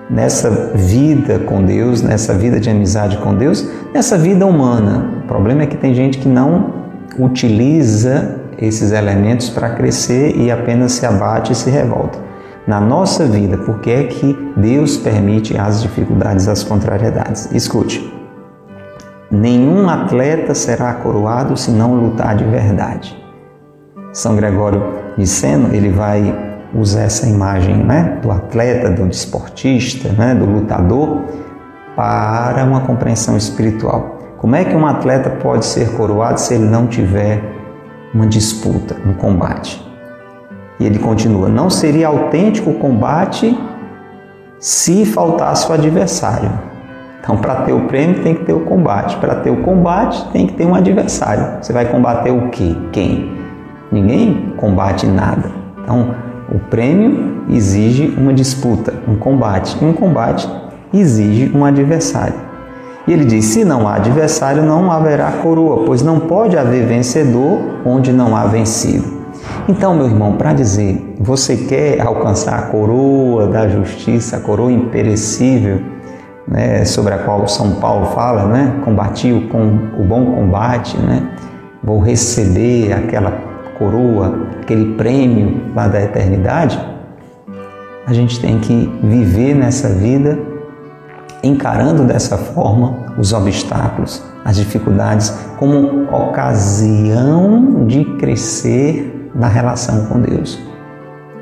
nessa 0.09 0.71
vida 0.73 1.39
com 1.39 1.63
Deus, 1.63 2.01
nessa 2.01 2.33
vida 2.33 2.59
de 2.59 2.69
amizade 2.69 3.17
com 3.17 3.35
Deus, 3.35 3.69
nessa 3.93 4.17
vida 4.17 4.45
humana. 4.45 5.21
O 5.23 5.27
problema 5.27 5.63
é 5.63 5.65
que 5.65 5.77
tem 5.77 5.93
gente 5.93 6.17
que 6.17 6.27
não 6.27 6.73
utiliza 7.17 8.39
esses 8.57 8.91
elementos 8.91 9.49
para 9.49 9.69
crescer 9.71 10.35
e 10.35 10.51
apenas 10.51 10.93
se 10.93 11.05
abate 11.05 11.51
e 11.51 11.55
se 11.55 11.69
revolta. 11.69 12.28
Na 12.69 12.79
nossa 12.79 13.25
vida, 13.25 13.57
por 13.57 13.79
que 13.79 13.89
é 13.89 14.03
que 14.03 14.37
Deus 14.55 14.95
permite 14.95 15.57
as 15.57 15.81
dificuldades, 15.81 16.47
as 16.47 16.63
contrariedades? 16.63 17.51
Escute. 17.51 18.13
Nenhum 19.31 19.89
atleta 19.89 20.53
será 20.53 20.93
coroado 20.93 21.57
se 21.57 21.71
não 21.71 21.95
lutar 21.95 22.35
de 22.35 22.43
verdade. 22.43 23.17
São 24.13 24.35
Gregório 24.35 24.83
de 25.17 25.25
Seno, 25.25 25.73
ele 25.73 25.89
vai 25.89 26.31
usa 26.71 27.01
essa 27.01 27.25
imagem 27.25 27.75
né, 27.75 28.19
do 28.21 28.29
atleta, 28.31 28.91
do 28.91 29.07
desportista, 29.07 30.09
né, 30.09 30.35
do 30.35 30.45
lutador, 30.45 31.23
para 31.95 32.63
uma 32.65 32.81
compreensão 32.81 33.35
espiritual. 33.35 34.19
Como 34.37 34.55
é 34.55 34.63
que 34.63 34.75
um 34.75 34.85
atleta 34.85 35.31
pode 35.31 35.65
ser 35.65 35.89
coroado 35.93 36.39
se 36.39 36.53
ele 36.53 36.65
não 36.65 36.85
tiver 36.85 37.41
uma 38.13 38.27
disputa, 38.27 38.95
um 39.07 39.15
combate? 39.15 39.88
E 40.79 40.85
ele 40.85 40.99
continua: 40.99 41.49
não 41.49 41.69
seria 41.69 42.07
autêntico 42.07 42.69
o 42.69 42.75
combate 42.75 43.57
se 44.59 45.05
faltasse 45.05 45.69
o 45.69 45.73
adversário. 45.73 46.49
Então, 47.21 47.37
para 47.37 47.55
ter 47.61 47.73
o 47.73 47.81
prêmio, 47.81 48.23
tem 48.23 48.33
que 48.33 48.45
ter 48.45 48.53
o 48.53 48.61
combate. 48.61 49.17
Para 49.17 49.35
ter 49.35 49.49
o 49.49 49.57
combate, 49.57 50.25
tem 50.31 50.47
que 50.47 50.53
ter 50.53 50.65
um 50.65 50.73
adversário. 50.73 51.61
Você 51.61 51.71
vai 51.71 51.85
combater 51.85 52.31
o 52.31 52.49
quê? 52.49 52.75
Quem? 52.91 53.31
Ninguém 53.91 54.53
combate 54.57 55.05
nada. 55.05 55.51
Então, 55.83 56.15
o 56.51 56.59
prêmio 56.59 57.43
exige 57.49 58.15
uma 58.17 58.33
disputa, 58.33 58.93
um 59.07 59.15
combate. 59.15 59.77
E 59.81 59.85
um 59.85 59.93
combate 59.93 60.49
exige 60.93 61.51
um 61.55 61.65
adversário. 61.65 62.35
E 63.05 63.13
ele 63.13 63.25
diz: 63.25 63.45
se 63.45 63.65
não 63.65 63.87
há 63.87 63.95
adversário, 63.95 64.63
não 64.63 64.91
haverá 64.91 65.31
coroa, 65.33 65.83
pois 65.85 66.01
não 66.01 66.19
pode 66.19 66.57
haver 66.57 66.85
vencedor 66.85 67.59
onde 67.85 68.11
não 68.11 68.35
há 68.35 68.45
vencido. 68.45 69.18
Então, 69.67 69.93
meu 69.93 70.05
irmão, 70.05 70.33
para 70.33 70.53
dizer, 70.53 71.15
você 71.19 71.55
quer 71.55 72.01
alcançar 72.01 72.57
a 72.57 72.61
coroa 72.63 73.47
da 73.47 73.67
justiça, 73.67 74.37
a 74.37 74.39
coroa 74.39 74.71
imperecível, 74.71 75.81
né, 76.47 76.83
sobre 76.85 77.13
a 77.13 77.19
qual 77.19 77.47
São 77.47 77.75
Paulo 77.75 78.07
fala, 78.07 78.45
né, 78.45 78.81
combati 78.83 79.31
o, 79.31 79.47
com, 79.49 79.91
o 79.99 80.03
bom 80.03 80.33
combate, 80.33 80.97
né, 80.97 81.29
vou 81.83 81.99
receber 81.99 82.91
aquela 82.93 83.31
coroa, 83.77 84.47
aquele 84.61 84.95
prêmio 84.95 85.61
lá 85.75 85.87
da 85.87 86.01
eternidade, 86.01 86.79
a 88.07 88.13
gente 88.13 88.39
tem 88.39 88.59
que 88.59 88.91
viver 89.03 89.53
nessa 89.53 89.89
vida 89.89 90.39
encarando 91.43 92.03
dessa 92.03 92.37
forma 92.37 93.13
os 93.17 93.33
obstáculos, 93.33 94.23
as 94.43 94.55
dificuldades, 94.55 95.29
como 95.57 96.11
ocasião 96.11 97.85
de 97.85 98.03
crescer 98.17 99.18
na 99.33 99.47
relação 99.47 100.05
com 100.05 100.19
Deus, 100.19 100.59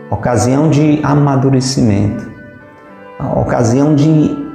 ocasião 0.10 0.70
de 0.70 1.00
amadurecimento, 1.04 2.30
ocasião 3.36 3.96
de 3.96 4.48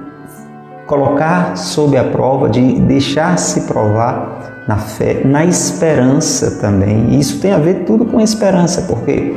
colocar 0.86 1.56
sob 1.56 1.96
a 1.96 2.04
prova, 2.04 2.48
de 2.48 2.80
deixar-se 2.80 3.62
provar 3.62 4.64
na 4.68 4.76
fé, 4.76 5.22
na 5.24 5.44
esperança 5.44 6.58
também. 6.60 7.10
E 7.10 7.20
isso 7.20 7.40
tem 7.40 7.52
a 7.52 7.58
ver 7.58 7.84
tudo 7.84 8.04
com 8.04 8.20
esperança, 8.20 8.82
porque 8.82 9.34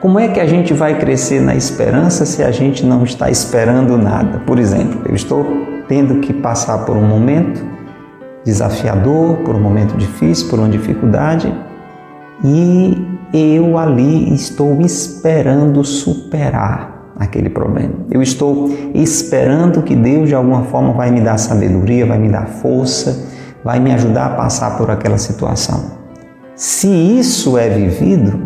como 0.00 0.18
é 0.18 0.28
que 0.28 0.38
a 0.38 0.46
gente 0.46 0.74
vai 0.74 0.98
crescer 0.98 1.40
na 1.40 1.54
esperança 1.54 2.26
se 2.26 2.42
a 2.42 2.50
gente 2.50 2.84
não 2.84 3.04
está 3.04 3.30
esperando 3.30 3.96
nada? 3.96 4.40
Por 4.46 4.58
exemplo, 4.58 5.00
eu 5.06 5.14
estou 5.14 5.46
tendo 5.88 6.20
que 6.20 6.32
passar 6.32 6.84
por 6.84 6.96
um 6.96 7.06
momento 7.06 7.64
desafiador, 8.44 9.36
por 9.38 9.54
um 9.54 9.60
momento 9.60 9.96
difícil, 9.96 10.50
por 10.50 10.58
uma 10.58 10.68
dificuldade, 10.68 11.52
e 12.44 13.13
eu 13.36 13.76
ali 13.76 14.32
estou 14.32 14.80
esperando 14.80 15.82
superar 15.82 17.12
aquele 17.18 17.50
problema. 17.50 17.94
Eu 18.08 18.22
estou 18.22 18.70
esperando 18.94 19.82
que 19.82 19.96
Deus 19.96 20.28
de 20.28 20.36
alguma 20.36 20.62
forma 20.62 20.92
vai 20.92 21.10
me 21.10 21.20
dar 21.20 21.36
sabedoria, 21.36 22.06
vai 22.06 22.16
me 22.16 22.28
dar 22.28 22.46
força, 22.46 23.28
vai 23.64 23.80
me 23.80 23.92
ajudar 23.92 24.26
a 24.26 24.30
passar 24.30 24.78
por 24.78 24.88
aquela 24.88 25.18
situação. 25.18 25.98
Se 26.54 26.86
isso 26.86 27.58
é 27.58 27.68
vivido, 27.68 28.38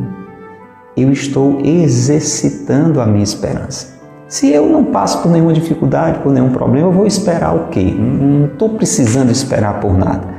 eu 0.97 1.13
estou 1.13 1.61
exercitando 1.63 2.99
a 3.03 3.05
minha 3.05 3.25
esperança. 3.25 3.99
Se 4.27 4.51
eu 4.51 4.67
não 4.67 4.85
passo 4.85 5.21
por 5.21 5.31
nenhuma 5.31 5.53
dificuldade, 5.53 6.21
por 6.21 6.33
nenhum 6.33 6.51
problema, 6.51 6.89
eu 6.89 6.93
vou 6.93 7.07
esperar 7.07 7.55
o 7.55 7.69
quê? 7.69 7.95
Não 7.95 8.47
estou 8.47 8.71
precisando 8.71 9.31
esperar 9.31 9.81
por 9.81 9.97
nada. 9.99 10.38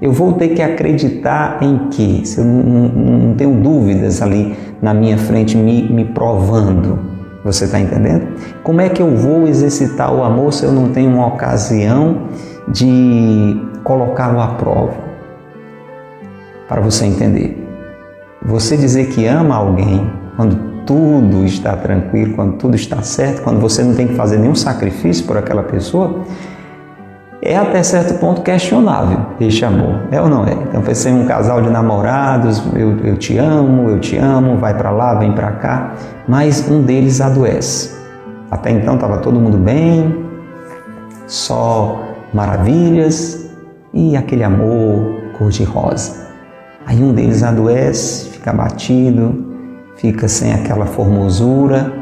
Eu 0.00 0.12
vou 0.12 0.32
ter 0.32 0.48
que 0.48 0.62
acreditar 0.62 1.62
em 1.62 1.90
que? 1.90 2.26
Se 2.26 2.40
eu 2.40 2.44
não, 2.44 2.62
não, 2.62 3.18
não 3.18 3.34
tenho 3.34 3.52
dúvidas 3.60 4.22
ali 4.22 4.56
na 4.80 4.94
minha 4.94 5.18
frente 5.18 5.56
me, 5.56 5.82
me 5.90 6.06
provando. 6.06 6.98
Você 7.44 7.66
está 7.66 7.78
entendendo? 7.78 8.28
Como 8.62 8.80
é 8.80 8.88
que 8.88 9.02
eu 9.02 9.14
vou 9.14 9.46
exercitar 9.46 10.14
o 10.14 10.22
amor 10.22 10.52
se 10.52 10.64
eu 10.64 10.72
não 10.72 10.88
tenho 10.90 11.10
uma 11.10 11.26
ocasião 11.26 12.28
de 12.68 13.60
colocá-lo 13.84 14.40
à 14.40 14.48
prova? 14.48 14.94
Para 16.66 16.80
você 16.80 17.04
entender. 17.04 17.66
Você 18.42 18.76
dizer 18.76 19.08
que 19.08 19.26
ama 19.26 19.56
alguém 19.56 20.10
quando 20.36 20.56
tudo 20.86 21.44
está 21.44 21.76
tranquilo, 21.76 22.34
quando 22.34 22.56
tudo 22.56 22.74
está 22.74 23.02
certo, 23.02 23.42
quando 23.42 23.60
você 23.60 23.82
não 23.82 23.94
tem 23.94 24.08
que 24.08 24.14
fazer 24.14 24.38
nenhum 24.38 24.54
sacrifício 24.54 25.26
por 25.26 25.36
aquela 25.36 25.62
pessoa, 25.62 26.24
é 27.42 27.56
até 27.56 27.82
certo 27.82 28.18
ponto 28.18 28.42
questionável 28.42 29.18
este 29.40 29.64
amor, 29.64 30.00
é 30.10 30.20
ou 30.20 30.28
não 30.28 30.44
é? 30.44 30.52
Então, 30.52 30.82
pensei 30.82 31.12
um 31.12 31.26
casal 31.26 31.62
de 31.62 31.70
namorados, 31.70 32.62
eu, 32.74 32.98
eu 32.98 33.16
te 33.16 33.38
amo, 33.38 33.88
eu 33.88 33.98
te 33.98 34.16
amo, 34.18 34.58
vai 34.58 34.76
para 34.76 34.90
lá, 34.90 35.14
vem 35.14 35.32
para 35.32 35.52
cá, 35.52 35.94
mas 36.28 36.68
um 36.70 36.82
deles 36.82 37.20
adoece. 37.20 37.98
Até 38.50 38.70
então 38.70 38.94
estava 38.94 39.18
todo 39.18 39.40
mundo 39.40 39.56
bem, 39.56 40.26
só 41.26 42.02
maravilhas 42.34 43.48
e 43.94 44.16
aquele 44.16 44.44
amor 44.44 45.20
cor-de-rosa. 45.38 46.28
Aí 46.84 47.02
um 47.02 47.12
deles 47.12 47.42
adoece, 47.42 48.30
fica 48.30 48.50
abatido, 48.50 49.46
fica 49.96 50.28
sem 50.28 50.52
aquela 50.52 50.84
formosura, 50.84 51.92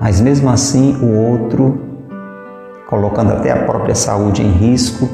mas 0.00 0.20
mesmo 0.20 0.48
assim 0.50 0.96
o 1.02 1.14
outro, 1.16 1.87
colocando 2.88 3.32
até 3.32 3.52
a 3.52 3.64
própria 3.64 3.94
saúde 3.94 4.42
em 4.42 4.50
risco, 4.50 5.08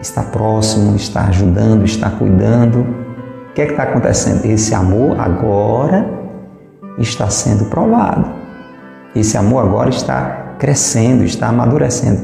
está 0.00 0.20
próximo, 0.20 0.96
está 0.96 1.22
ajudando, 1.28 1.84
está 1.84 2.10
cuidando. 2.10 2.80
O 2.80 3.54
que 3.54 3.62
é 3.62 3.66
que 3.66 3.70
está 3.70 3.84
acontecendo? 3.84 4.44
Esse 4.44 4.74
amor 4.74 5.18
agora 5.18 6.10
está 6.98 7.30
sendo 7.30 7.66
provado. 7.66 8.28
Esse 9.14 9.38
amor 9.38 9.62
agora 9.62 9.90
está 9.90 10.56
crescendo, 10.58 11.22
está 11.22 11.48
amadurecendo. 11.48 12.20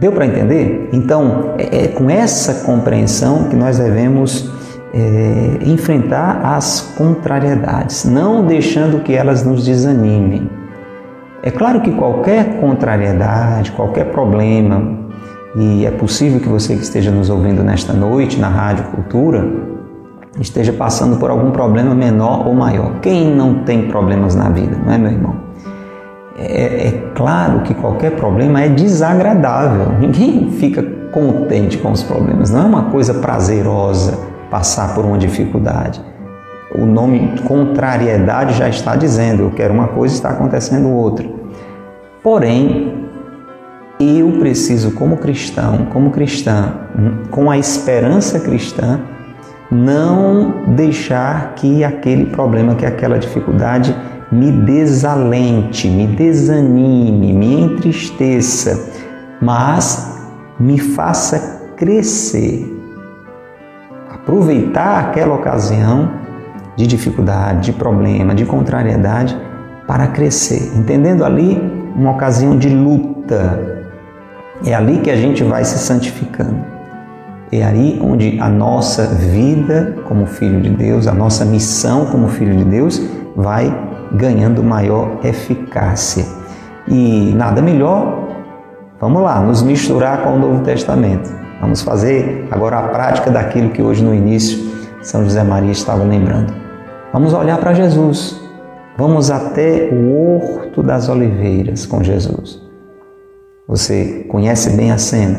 Deu 0.00 0.12
para 0.12 0.24
entender? 0.24 0.88
Então, 0.94 1.54
é, 1.58 1.84
é 1.84 1.88
com 1.88 2.08
essa 2.08 2.64
compreensão 2.64 3.50
que 3.50 3.56
nós 3.56 3.76
devemos 3.76 4.50
é, 4.94 5.58
enfrentar 5.62 6.40
as 6.42 6.80
contrariedades, 6.96 8.06
não 8.06 8.46
deixando 8.46 9.02
que 9.02 9.14
elas 9.14 9.44
nos 9.44 9.66
desanimem. 9.66 10.50
É 11.46 11.50
claro 11.52 11.80
que 11.80 11.92
qualquer 11.92 12.58
contrariedade, 12.58 13.70
qualquer 13.70 14.06
problema, 14.06 14.82
e 15.54 15.86
é 15.86 15.92
possível 15.92 16.40
que 16.40 16.48
você 16.48 16.74
que 16.74 16.82
esteja 16.82 17.12
nos 17.12 17.30
ouvindo 17.30 17.62
nesta 17.62 17.92
noite 17.92 18.36
na 18.40 18.48
Rádio 18.48 18.86
Cultura 18.86 19.46
esteja 20.40 20.72
passando 20.72 21.18
por 21.18 21.30
algum 21.30 21.52
problema 21.52 21.94
menor 21.94 22.48
ou 22.48 22.52
maior. 22.52 22.98
Quem 23.00 23.32
não 23.32 23.62
tem 23.62 23.86
problemas 23.86 24.34
na 24.34 24.48
vida, 24.48 24.76
não 24.84 24.92
é, 24.92 24.98
meu 24.98 25.12
irmão? 25.12 25.36
É, 26.36 26.88
é, 26.88 26.90
claro 27.14 27.60
que 27.60 27.74
qualquer 27.74 28.16
problema 28.16 28.62
é 28.62 28.68
desagradável. 28.68 29.92
Ninguém 30.00 30.50
fica 30.58 30.82
contente 31.12 31.78
com 31.78 31.92
os 31.92 32.02
problemas. 32.02 32.50
Não 32.50 32.62
é 32.62 32.64
uma 32.64 32.90
coisa 32.90 33.14
prazerosa 33.14 34.18
passar 34.50 34.96
por 34.96 35.04
uma 35.04 35.16
dificuldade. 35.16 36.02
O 36.74 36.84
nome 36.84 37.40
contrariedade 37.46 38.54
já 38.54 38.68
está 38.68 38.96
dizendo, 38.96 39.44
eu 39.44 39.50
quero 39.52 39.72
uma 39.72 39.86
coisa 39.86 40.12
está 40.12 40.30
acontecendo 40.30 40.90
outra. 40.90 41.35
Porém, 42.26 43.06
eu 44.00 44.32
preciso, 44.40 44.90
como 44.90 45.16
cristão, 45.16 45.86
como 45.92 46.10
cristã, 46.10 46.74
com 47.30 47.48
a 47.48 47.56
esperança 47.56 48.40
cristã, 48.40 48.98
não 49.70 50.64
deixar 50.74 51.54
que 51.54 51.84
aquele 51.84 52.26
problema, 52.26 52.74
que 52.74 52.84
aquela 52.84 53.16
dificuldade 53.16 53.94
me 54.32 54.50
desalente, 54.50 55.88
me 55.88 56.08
desanime, 56.08 57.32
me 57.32 57.60
entristeça, 57.60 58.90
mas 59.40 60.20
me 60.58 60.80
faça 60.80 61.70
crescer. 61.76 62.66
Aproveitar 64.10 64.98
aquela 64.98 65.36
ocasião 65.36 66.10
de 66.74 66.88
dificuldade, 66.88 67.70
de 67.70 67.72
problema, 67.72 68.34
de 68.34 68.44
contrariedade 68.44 69.38
para 69.86 70.08
crescer, 70.08 70.72
entendendo 70.76 71.24
ali 71.24 71.60
uma 71.94 72.12
ocasião 72.12 72.56
de 72.56 72.68
luta. 72.68 73.84
É 74.64 74.74
ali 74.74 74.98
que 74.98 75.10
a 75.10 75.16
gente 75.16 75.44
vai 75.44 75.64
se 75.64 75.78
santificando. 75.78 76.56
É 77.52 77.62
aí 77.62 78.00
onde 78.02 78.38
a 78.40 78.48
nossa 78.48 79.06
vida 79.06 79.96
como 80.08 80.26
filho 80.26 80.60
de 80.60 80.70
Deus, 80.70 81.06
a 81.06 81.12
nossa 81.12 81.44
missão 81.44 82.06
como 82.06 82.28
filho 82.28 82.56
de 82.56 82.64
Deus 82.64 83.00
vai 83.36 83.72
ganhando 84.12 84.62
maior 84.62 85.20
eficácia. 85.22 86.24
E 86.88 87.32
nada 87.36 87.62
melhor, 87.62 88.28
vamos 89.00 89.22
lá, 89.22 89.40
nos 89.40 89.62
misturar 89.62 90.22
com 90.22 90.34
o 90.34 90.38
Novo 90.38 90.62
Testamento 90.62 91.46
Vamos 91.60 91.80
fazer 91.80 92.46
agora 92.50 92.78
a 92.78 92.82
prática 92.88 93.30
daquilo 93.30 93.70
que 93.70 93.82
hoje 93.82 94.04
no 94.04 94.14
início 94.14 94.72
São 95.02 95.24
José 95.24 95.42
Maria 95.42 95.72
estava 95.72 96.04
lembrando. 96.04 96.52
Vamos 97.12 97.32
olhar 97.32 97.58
para 97.58 97.72
Jesus. 97.72 98.45
Vamos 98.96 99.30
até 99.30 99.90
o 99.92 100.36
Horto 100.36 100.82
das 100.82 101.08
Oliveiras 101.08 101.84
com 101.84 102.02
Jesus. 102.02 102.62
Você 103.68 104.24
conhece 104.28 104.70
bem 104.70 104.90
a 104.90 104.96
cena. 104.96 105.38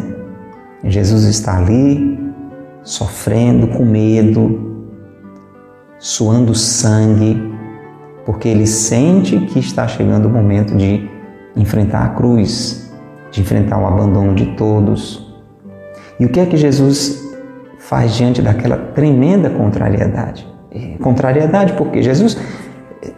Jesus 0.84 1.24
está 1.24 1.58
ali, 1.58 2.20
sofrendo 2.84 3.68
com 3.70 3.84
medo, 3.84 4.86
suando 5.98 6.54
sangue, 6.54 7.42
porque 8.26 8.48
ele 8.48 8.68
sente 8.68 9.40
que 9.48 9.58
está 9.58 9.88
chegando 9.88 10.28
o 10.28 10.30
momento 10.30 10.76
de 10.76 11.10
enfrentar 11.56 12.06
a 12.06 12.10
cruz, 12.10 12.94
de 13.32 13.42
enfrentar 13.42 13.80
o 13.80 13.88
abandono 13.88 14.36
de 14.36 14.56
todos, 14.56 15.28
e 16.20 16.26
o 16.26 16.30
que 16.30 16.40
é 16.40 16.46
que 16.46 16.58
Jesus 16.58 17.24
faz 17.80 18.16
diante 18.16 18.42
daquela 18.42 18.78
tremenda 18.78 19.50
contrariedade? 19.50 20.48
É, 20.72 20.98
contrariedade 20.98 21.74
porque 21.74 22.02
Jesus, 22.02 22.38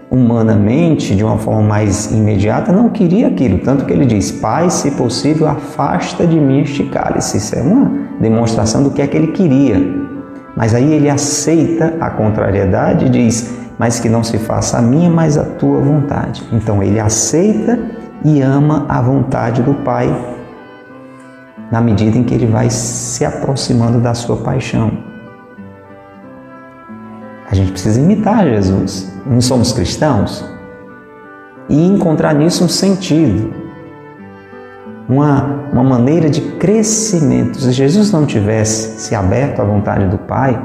humanamente, 0.10 1.15
de 1.15 1.23
uma 1.23 1.38
forma 1.38 1.62
mais 1.62 2.12
imediata, 2.12 2.71
não 2.71 2.89
queria 2.89 3.28
aquilo. 3.28 3.60
Tanto 3.60 3.86
que 3.86 3.93
ele 3.93 4.06
diz: 4.06 4.32
Pai, 4.32 4.69
se 4.69 4.91
possível, 4.91 5.47
afasta 5.47 6.25
de 6.25 6.39
mim 6.39 6.62
este 6.62 6.84
cálice. 6.86 7.38
Isso 7.38 7.56
é 7.56 7.62
uma 7.62 7.91
demonstração 8.19 8.84
do 8.84 8.91
que 8.91 9.02
é 9.02 9.08
que 9.08 9.17
ele 9.17 9.28
queria. 9.28 9.80
Mas 10.56 10.73
aí 10.73 10.93
ele 10.93 11.10
aceita 11.10 11.95
a 11.99 12.10
contrariedade 12.10 13.06
e 13.06 13.10
diz: 13.10 13.54
Mas 13.78 13.99
que 13.99 14.10
não 14.10 14.23
se 14.23 14.38
faça 14.38 14.78
a 14.78 14.82
minha, 14.82 15.10
mas 15.10 15.38
a 15.38 15.43
tua 15.43 15.80
vontade. 15.80 16.43
Então 16.52 16.82
ele 16.82 16.99
aceita 16.99 17.80
e 18.23 18.41
ama 18.41 18.86
a 18.89 19.02
vontade 19.02 19.62
do 19.62 19.73
Pai 19.73 20.13
na 21.71 21.82
medida 21.82 22.17
em 22.17 22.23
que 22.23 22.34
ele 22.34 22.47
vai 22.47 22.69
se 22.69 23.23
aproximando 23.23 23.99
da 23.99 24.13
sua 24.13 24.38
paixão. 24.38 25.09
A 27.49 27.55
gente 27.55 27.71
precisa 27.71 27.99
imitar 27.99 28.45
Jesus. 28.47 29.12
Não 29.25 29.41
somos 29.41 29.73
cristãos? 29.73 30.45
E 31.67 31.85
encontrar 31.85 32.33
nisso 32.33 32.63
um 32.63 32.69
sentido, 32.69 33.53
uma, 35.07 35.69
uma 35.71 35.83
maneira 35.83 36.29
de 36.29 36.41
crescimento. 36.57 37.59
Se 37.59 37.71
Jesus 37.71 38.12
não 38.12 38.25
tivesse 38.25 38.99
se 38.99 39.15
aberto 39.15 39.62
à 39.62 39.65
vontade 39.65 40.07
do 40.07 40.17
Pai 40.17 40.59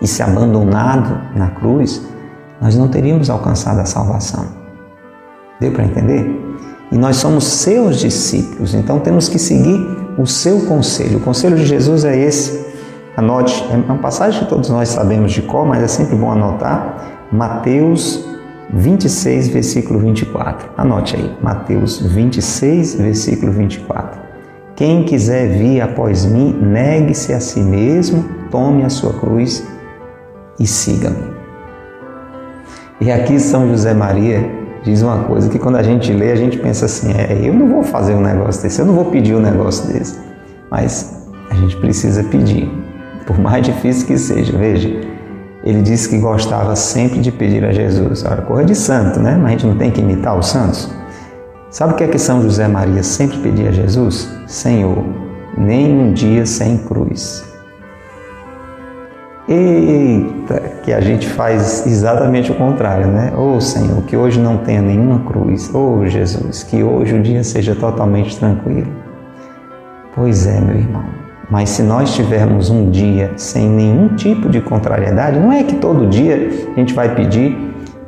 e 0.00 0.06
se 0.06 0.22
abandonado 0.22 1.20
na 1.36 1.48
cruz, 1.50 2.06
nós 2.60 2.76
não 2.76 2.88
teríamos 2.88 3.30
alcançado 3.30 3.80
a 3.80 3.84
salvação. 3.84 4.46
Deu 5.60 5.72
para 5.72 5.84
entender? 5.84 6.48
e 6.90 6.96
nós 6.96 7.16
somos 7.16 7.44
seus 7.44 7.98
discípulos, 7.98 8.74
então 8.74 8.98
temos 8.98 9.28
que 9.28 9.38
seguir 9.38 9.78
o 10.16 10.26
seu 10.26 10.60
conselho. 10.62 11.18
O 11.18 11.20
conselho 11.20 11.56
de 11.56 11.66
Jesus 11.66 12.04
é 12.04 12.18
esse. 12.18 12.67
Anote, 13.18 13.68
é 13.72 13.74
uma 13.74 13.98
passagem 13.98 14.44
que 14.44 14.48
todos 14.48 14.70
nós 14.70 14.90
sabemos 14.90 15.32
de 15.32 15.42
cor, 15.42 15.66
mas 15.66 15.82
é 15.82 15.88
sempre 15.88 16.14
bom 16.14 16.30
anotar. 16.30 17.26
Mateus 17.32 18.24
26, 18.72 19.48
versículo 19.48 19.98
24. 19.98 20.70
Anote 20.76 21.16
aí, 21.16 21.36
Mateus 21.42 22.00
26, 22.00 22.94
versículo 22.94 23.50
24. 23.50 24.20
Quem 24.76 25.02
quiser 25.02 25.48
vir 25.48 25.80
após 25.80 26.24
mim, 26.24 26.56
negue-se 26.62 27.32
a 27.32 27.40
si 27.40 27.58
mesmo, 27.58 28.24
tome 28.52 28.84
a 28.84 28.88
sua 28.88 29.12
cruz 29.12 29.66
e 30.60 30.64
siga-me. 30.64 31.34
E 33.00 33.10
aqui 33.10 33.40
São 33.40 33.68
José 33.68 33.94
Maria 33.94 34.48
diz 34.84 35.02
uma 35.02 35.24
coisa 35.24 35.48
que 35.48 35.58
quando 35.58 35.74
a 35.74 35.82
gente 35.82 36.12
lê, 36.12 36.30
a 36.30 36.36
gente 36.36 36.56
pensa 36.56 36.84
assim: 36.84 37.10
é, 37.10 37.36
eu 37.42 37.52
não 37.52 37.68
vou 37.68 37.82
fazer 37.82 38.14
um 38.14 38.20
negócio 38.20 38.62
desse, 38.62 38.80
eu 38.80 38.86
não 38.86 38.94
vou 38.94 39.06
pedir 39.06 39.34
um 39.34 39.40
negócio 39.40 39.92
desse. 39.92 40.20
Mas 40.70 41.26
a 41.50 41.54
gente 41.56 41.76
precisa 41.78 42.22
pedir, 42.22 42.70
por 43.28 43.38
mais 43.38 43.62
difícil 43.62 44.06
que 44.06 44.16
seja. 44.16 44.56
Veja, 44.56 44.88
ele 45.62 45.82
disse 45.82 46.08
que 46.08 46.16
gostava 46.16 46.74
sempre 46.74 47.20
de 47.20 47.30
pedir 47.30 47.62
a 47.62 47.72
Jesus. 47.72 48.24
Ora, 48.24 48.40
corra 48.40 48.64
de 48.64 48.74
santo, 48.74 49.20
né? 49.20 49.36
Mas 49.36 49.44
a 49.44 49.50
gente 49.50 49.66
não 49.66 49.76
tem 49.76 49.90
que 49.90 50.00
imitar 50.00 50.36
os 50.36 50.46
santos. 50.46 50.90
Sabe 51.70 51.92
o 51.92 51.96
que 51.96 52.04
é 52.04 52.08
que 52.08 52.18
São 52.18 52.42
José 52.42 52.66
Maria 52.66 53.02
sempre 53.02 53.36
pedia 53.38 53.68
a 53.68 53.72
Jesus? 53.72 54.32
Senhor, 54.46 55.04
nem 55.58 55.92
um 55.92 56.14
dia 56.14 56.46
sem 56.46 56.78
cruz. 56.78 57.44
Eita, 59.46 60.60
que 60.82 60.92
a 60.92 61.00
gente 61.00 61.28
faz 61.28 61.86
exatamente 61.86 62.50
o 62.50 62.54
contrário, 62.54 63.08
né? 63.08 63.32
Oh 63.36 63.60
Senhor, 63.60 64.02
que 64.04 64.16
hoje 64.16 64.40
não 64.40 64.56
tenha 64.56 64.80
nenhuma 64.80 65.20
cruz. 65.20 65.70
Oh 65.74 66.06
Jesus, 66.06 66.62
que 66.62 66.82
hoje 66.82 67.14
o 67.14 67.22
dia 67.22 67.44
seja 67.44 67.74
totalmente 67.74 68.38
tranquilo. 68.38 68.90
Pois 70.14 70.46
é, 70.46 70.58
meu 70.60 70.76
irmão. 70.76 71.27
Mas 71.50 71.70
se 71.70 71.82
nós 71.82 72.14
tivermos 72.14 72.68
um 72.68 72.90
dia 72.90 73.32
sem 73.36 73.68
nenhum 73.68 74.08
tipo 74.16 74.48
de 74.48 74.60
contrariedade, 74.60 75.38
não 75.38 75.50
é 75.50 75.62
que 75.62 75.76
todo 75.76 76.06
dia 76.06 76.50
a 76.74 76.78
gente 76.78 76.92
vai 76.92 77.14
pedir, 77.14 77.56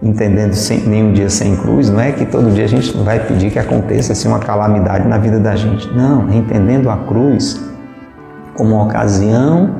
entendendo 0.02 0.52
sem, 0.52 0.80
nenhum 0.80 1.12
dia 1.12 1.30
sem 1.30 1.56
cruz, 1.56 1.88
não 1.88 2.00
é 2.00 2.12
que 2.12 2.26
todo 2.26 2.50
dia 2.50 2.64
a 2.64 2.68
gente 2.68 2.94
vai 2.98 3.18
pedir 3.18 3.50
que 3.50 3.58
aconteça 3.58 4.12
assim, 4.12 4.28
uma 4.28 4.38
calamidade 4.38 5.08
na 5.08 5.16
vida 5.16 5.38
da 5.38 5.56
gente. 5.56 5.90
Não, 5.94 6.30
entendendo 6.30 6.90
a 6.90 6.98
cruz 6.98 7.60
como 8.54 8.74
uma 8.74 8.84
ocasião 8.84 9.76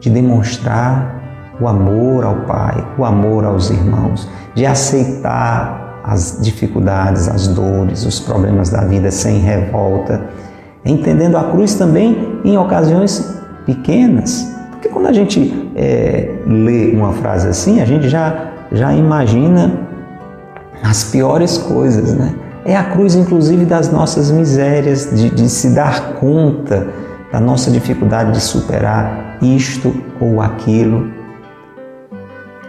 de 0.00 0.08
demonstrar 0.08 1.18
o 1.60 1.68
amor 1.68 2.24
ao 2.24 2.36
Pai, 2.46 2.86
o 2.96 3.04
amor 3.04 3.44
aos 3.44 3.68
irmãos, 3.68 4.28
de 4.54 4.64
aceitar 4.64 6.00
as 6.04 6.38
dificuldades, 6.40 7.28
as 7.28 7.48
dores, 7.48 8.06
os 8.06 8.18
problemas 8.18 8.70
da 8.70 8.82
vida 8.82 9.10
sem 9.10 9.40
revolta, 9.40 10.22
entendendo 10.88 11.36
a 11.36 11.44
cruz 11.44 11.74
também 11.74 12.40
em 12.44 12.56
ocasiões 12.56 13.38
pequenas. 13.66 14.56
Porque 14.70 14.88
quando 14.88 15.06
a 15.06 15.12
gente 15.12 15.70
é, 15.76 16.30
lê 16.46 16.92
uma 16.92 17.12
frase 17.12 17.48
assim, 17.48 17.80
a 17.80 17.84
gente 17.84 18.08
já, 18.08 18.52
já 18.72 18.92
imagina 18.92 19.80
as 20.82 21.04
piores 21.04 21.58
coisas, 21.58 22.14
né? 22.14 22.34
É 22.64 22.76
a 22.76 22.84
cruz, 22.84 23.14
inclusive, 23.14 23.64
das 23.64 23.90
nossas 23.90 24.30
misérias, 24.30 25.10
de, 25.12 25.30
de 25.30 25.48
se 25.48 25.70
dar 25.70 26.14
conta 26.14 26.86
da 27.32 27.40
nossa 27.40 27.70
dificuldade 27.70 28.32
de 28.32 28.40
superar 28.40 29.38
isto 29.40 29.94
ou 30.20 30.40
aquilo. 30.40 31.10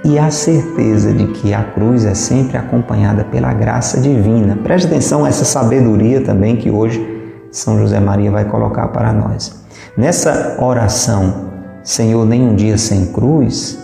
E 0.04 0.18
a 0.18 0.32
certeza 0.32 1.12
de 1.12 1.28
que 1.28 1.54
a 1.54 1.64
cruz 1.64 2.06
é 2.06 2.14
sempre 2.14 2.58
acompanhada 2.58 3.26
pela 3.26 3.54
graça 3.54 4.00
divina. 4.00 4.58
Preste 4.64 4.88
atenção 4.88 5.26
a 5.26 5.30
essa 5.30 5.44
sabedoria 5.44 6.22
também 6.22 6.56
que 6.56 6.72
hoje 6.72 7.19
São 7.52 7.80
José 7.80 8.00
Maria 8.00 8.32
vai 8.32 8.46
colocar 8.46 8.88
para 8.90 9.12
nós. 9.12 9.64
Nessa 9.98 10.58
oração, 10.62 11.50
Senhor, 11.84 12.26
nem 12.26 12.42
um 12.42 12.56
dia 12.56 12.78
sem 12.78 13.08
cruz, 13.08 13.80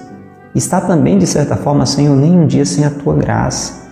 está 0.53 0.79
também, 0.79 1.17
de 1.17 1.25
certa 1.25 1.55
forma, 1.55 1.85
Senhor, 1.85 2.15
nem 2.15 2.39
um 2.39 2.45
dia 2.45 2.65
sem 2.65 2.85
a 2.85 2.89
tua 2.89 3.15
graça. 3.15 3.85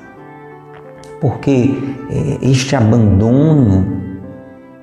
Porque 1.19 1.77
eh, 2.09 2.37
este 2.41 2.75
abandono 2.75 4.01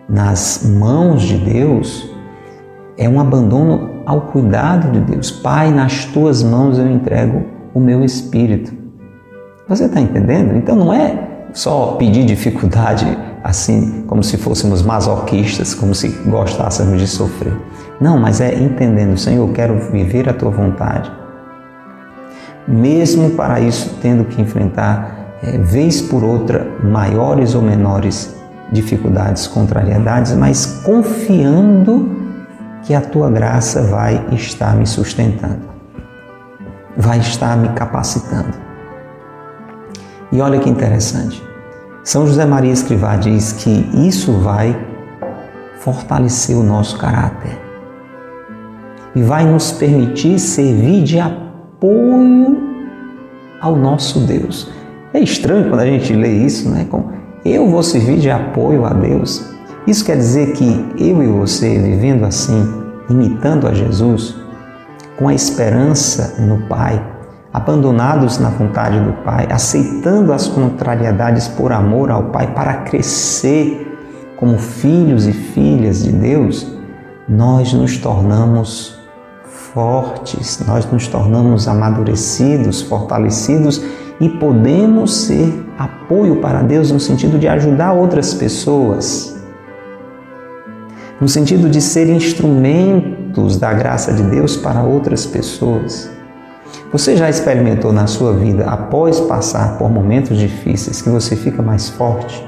nas 0.09 0.63
mãos 0.65 1.23
de 1.23 1.39
Deus 1.39 2.11
é 2.99 3.09
um 3.09 3.21
abandono 3.21 4.03
ao 4.05 4.23
cuidado 4.23 4.91
de 4.91 5.01
Deus. 5.01 5.31
Pai, 5.31 5.71
nas 5.71 6.05
tuas 6.07 6.43
mãos 6.43 6.79
eu 6.79 6.91
entrego 6.91 7.45
o 7.73 7.81
meu 7.81 8.05
espírito. 8.05 8.73
Você 9.69 9.85
está 9.85 10.01
entendendo? 10.01 10.57
Então 10.57 10.75
não 10.75 10.93
é 10.93 11.29
só 11.53 11.97
pedir 11.99 12.25
dificuldade 12.25 13.07
assim, 13.43 14.05
como 14.07 14.23
se 14.23 14.37
fôssemos 14.37 14.83
masoquistas, 14.83 15.75
como 15.75 15.95
se 15.95 16.09
gostássemos 16.27 17.01
de 17.01 17.07
sofrer. 17.07 17.57
Não, 18.01 18.19
mas 18.19 18.41
é 18.41 18.55
entendendo, 18.55 19.17
Senhor, 19.19 19.49
eu 19.49 19.53
quero 19.53 19.79
viver 19.91 20.29
a 20.29 20.33
tua 20.33 20.51
vontade. 20.51 21.11
Mesmo 22.67 23.31
para 23.31 23.61
isso, 23.61 23.97
tendo 24.01 24.25
que 24.25 24.41
enfrentar, 24.41 25.39
é, 25.43 25.59
vez 25.59 26.01
por 26.01 26.23
outra, 26.23 26.67
maiores 26.83 27.55
ou 27.55 27.63
menores 27.63 28.35
dificuldades, 28.71 29.47
contrariedades, 29.47 30.33
mas 30.35 30.81
confiando 30.85 32.17
que 32.83 32.95
a 32.95 33.01
tua 33.01 33.31
graça 33.31 33.83
vai 33.83 34.25
estar 34.33 34.77
me 34.77 34.87
sustentando, 34.87 35.69
vai 36.97 37.19
estar 37.19 37.57
me 37.57 37.69
capacitando. 37.71 38.55
E 40.33 40.41
olha 40.41 40.61
que 40.61 40.71
interessante. 40.71 41.50
São 42.03 42.27
José 42.27 42.47
Maria 42.47 42.73
Escrivá 42.73 43.17
diz 43.17 43.53
que 43.53 43.71
isso 43.95 44.33
vai 44.39 44.77
fortalecer 45.81 46.57
o 46.57 46.63
nosso 46.63 46.99
caráter 46.99 47.59
e 49.15 49.23
vai 49.23 49.45
nos 49.45 49.73
permitir 49.73 50.39
servir 50.39 51.03
de 51.03 51.19
apoio 51.19 52.59
ao 53.61 53.77
nosso 53.77 54.21
Deus. 54.21 54.71
É 55.13 55.21
estranho 55.21 55.69
quando 55.69 55.81
a 55.81 55.87
gente 55.87 56.15
lê 56.15 56.33
isso, 56.33 56.71
né? 56.71 56.87
Com 56.89 57.11
eu 57.45 57.69
vou 57.69 57.83
servir 57.83 58.19
de 58.19 58.31
apoio 58.31 58.85
a 58.85 58.91
Deus. 58.91 59.51
Isso 59.87 60.05
quer 60.05 60.17
dizer 60.17 60.53
que 60.53 60.87
eu 60.99 61.23
e 61.23 61.27
você, 61.27 61.79
vivendo 61.79 62.25
assim, 62.25 62.71
imitando 63.09 63.67
a 63.67 63.73
Jesus, 63.73 64.37
com 65.17 65.27
a 65.27 65.35
esperança 65.35 66.43
no 66.43 66.67
Pai, 66.69 67.03
abandonados 67.53 68.39
na 68.39 68.49
vontade 68.51 69.01
do 69.01 69.13
Pai, 69.25 69.49
aceitando 69.51 70.33
as 70.33 70.47
contrariedades 70.47 71.49
por 71.49 71.73
amor 71.73 72.11
ao 72.11 72.25
Pai 72.25 72.55
para 72.55 72.75
crescer 72.79 73.87
como 74.37 74.59
filhos 74.59 75.27
e 75.27 75.33
filhas 75.33 76.03
de 76.05 76.13
Deus, 76.13 76.67
nós 77.29 77.73
nos 77.73 77.99
tornamos 77.99 78.99
fortes, 79.45 80.65
nós 80.67 80.91
nos 80.91 81.07
tornamos 81.09 81.69
amadurecidos, 81.69 82.83
fortalecidos 82.83 83.83
e 84.21 84.29
podemos 84.29 85.15
ser 85.15 85.67
apoio 85.79 86.37
para 86.37 86.63
Deus 86.63 86.91
no 86.91 87.01
sentido 87.01 87.39
de 87.39 87.49
ajudar 87.49 87.93
outras 87.93 88.35
pessoas, 88.35 89.37
no 91.21 91.29
sentido 91.29 91.69
de 91.69 91.81
ser 91.81 92.09
instrumentos 92.09 93.59
da 93.59 93.73
graça 93.73 94.13
de 94.13 94.23
Deus 94.23 94.57
para 94.57 94.83
outras 94.83 95.27
pessoas. 95.27 96.20
Você 96.93 97.17
já 97.17 97.31
experimentou 97.31 97.93
na 97.93 98.07
sua 98.07 98.33
vida, 98.33 98.65
após 98.65 99.21
passar 99.21 99.79
por 99.79 99.91
momentos 99.91 100.37
difíceis, 100.37 101.01
que 101.01 101.09
você 101.09 101.37
fica 101.37 101.63
mais 101.63 101.89
forte, 101.89 102.45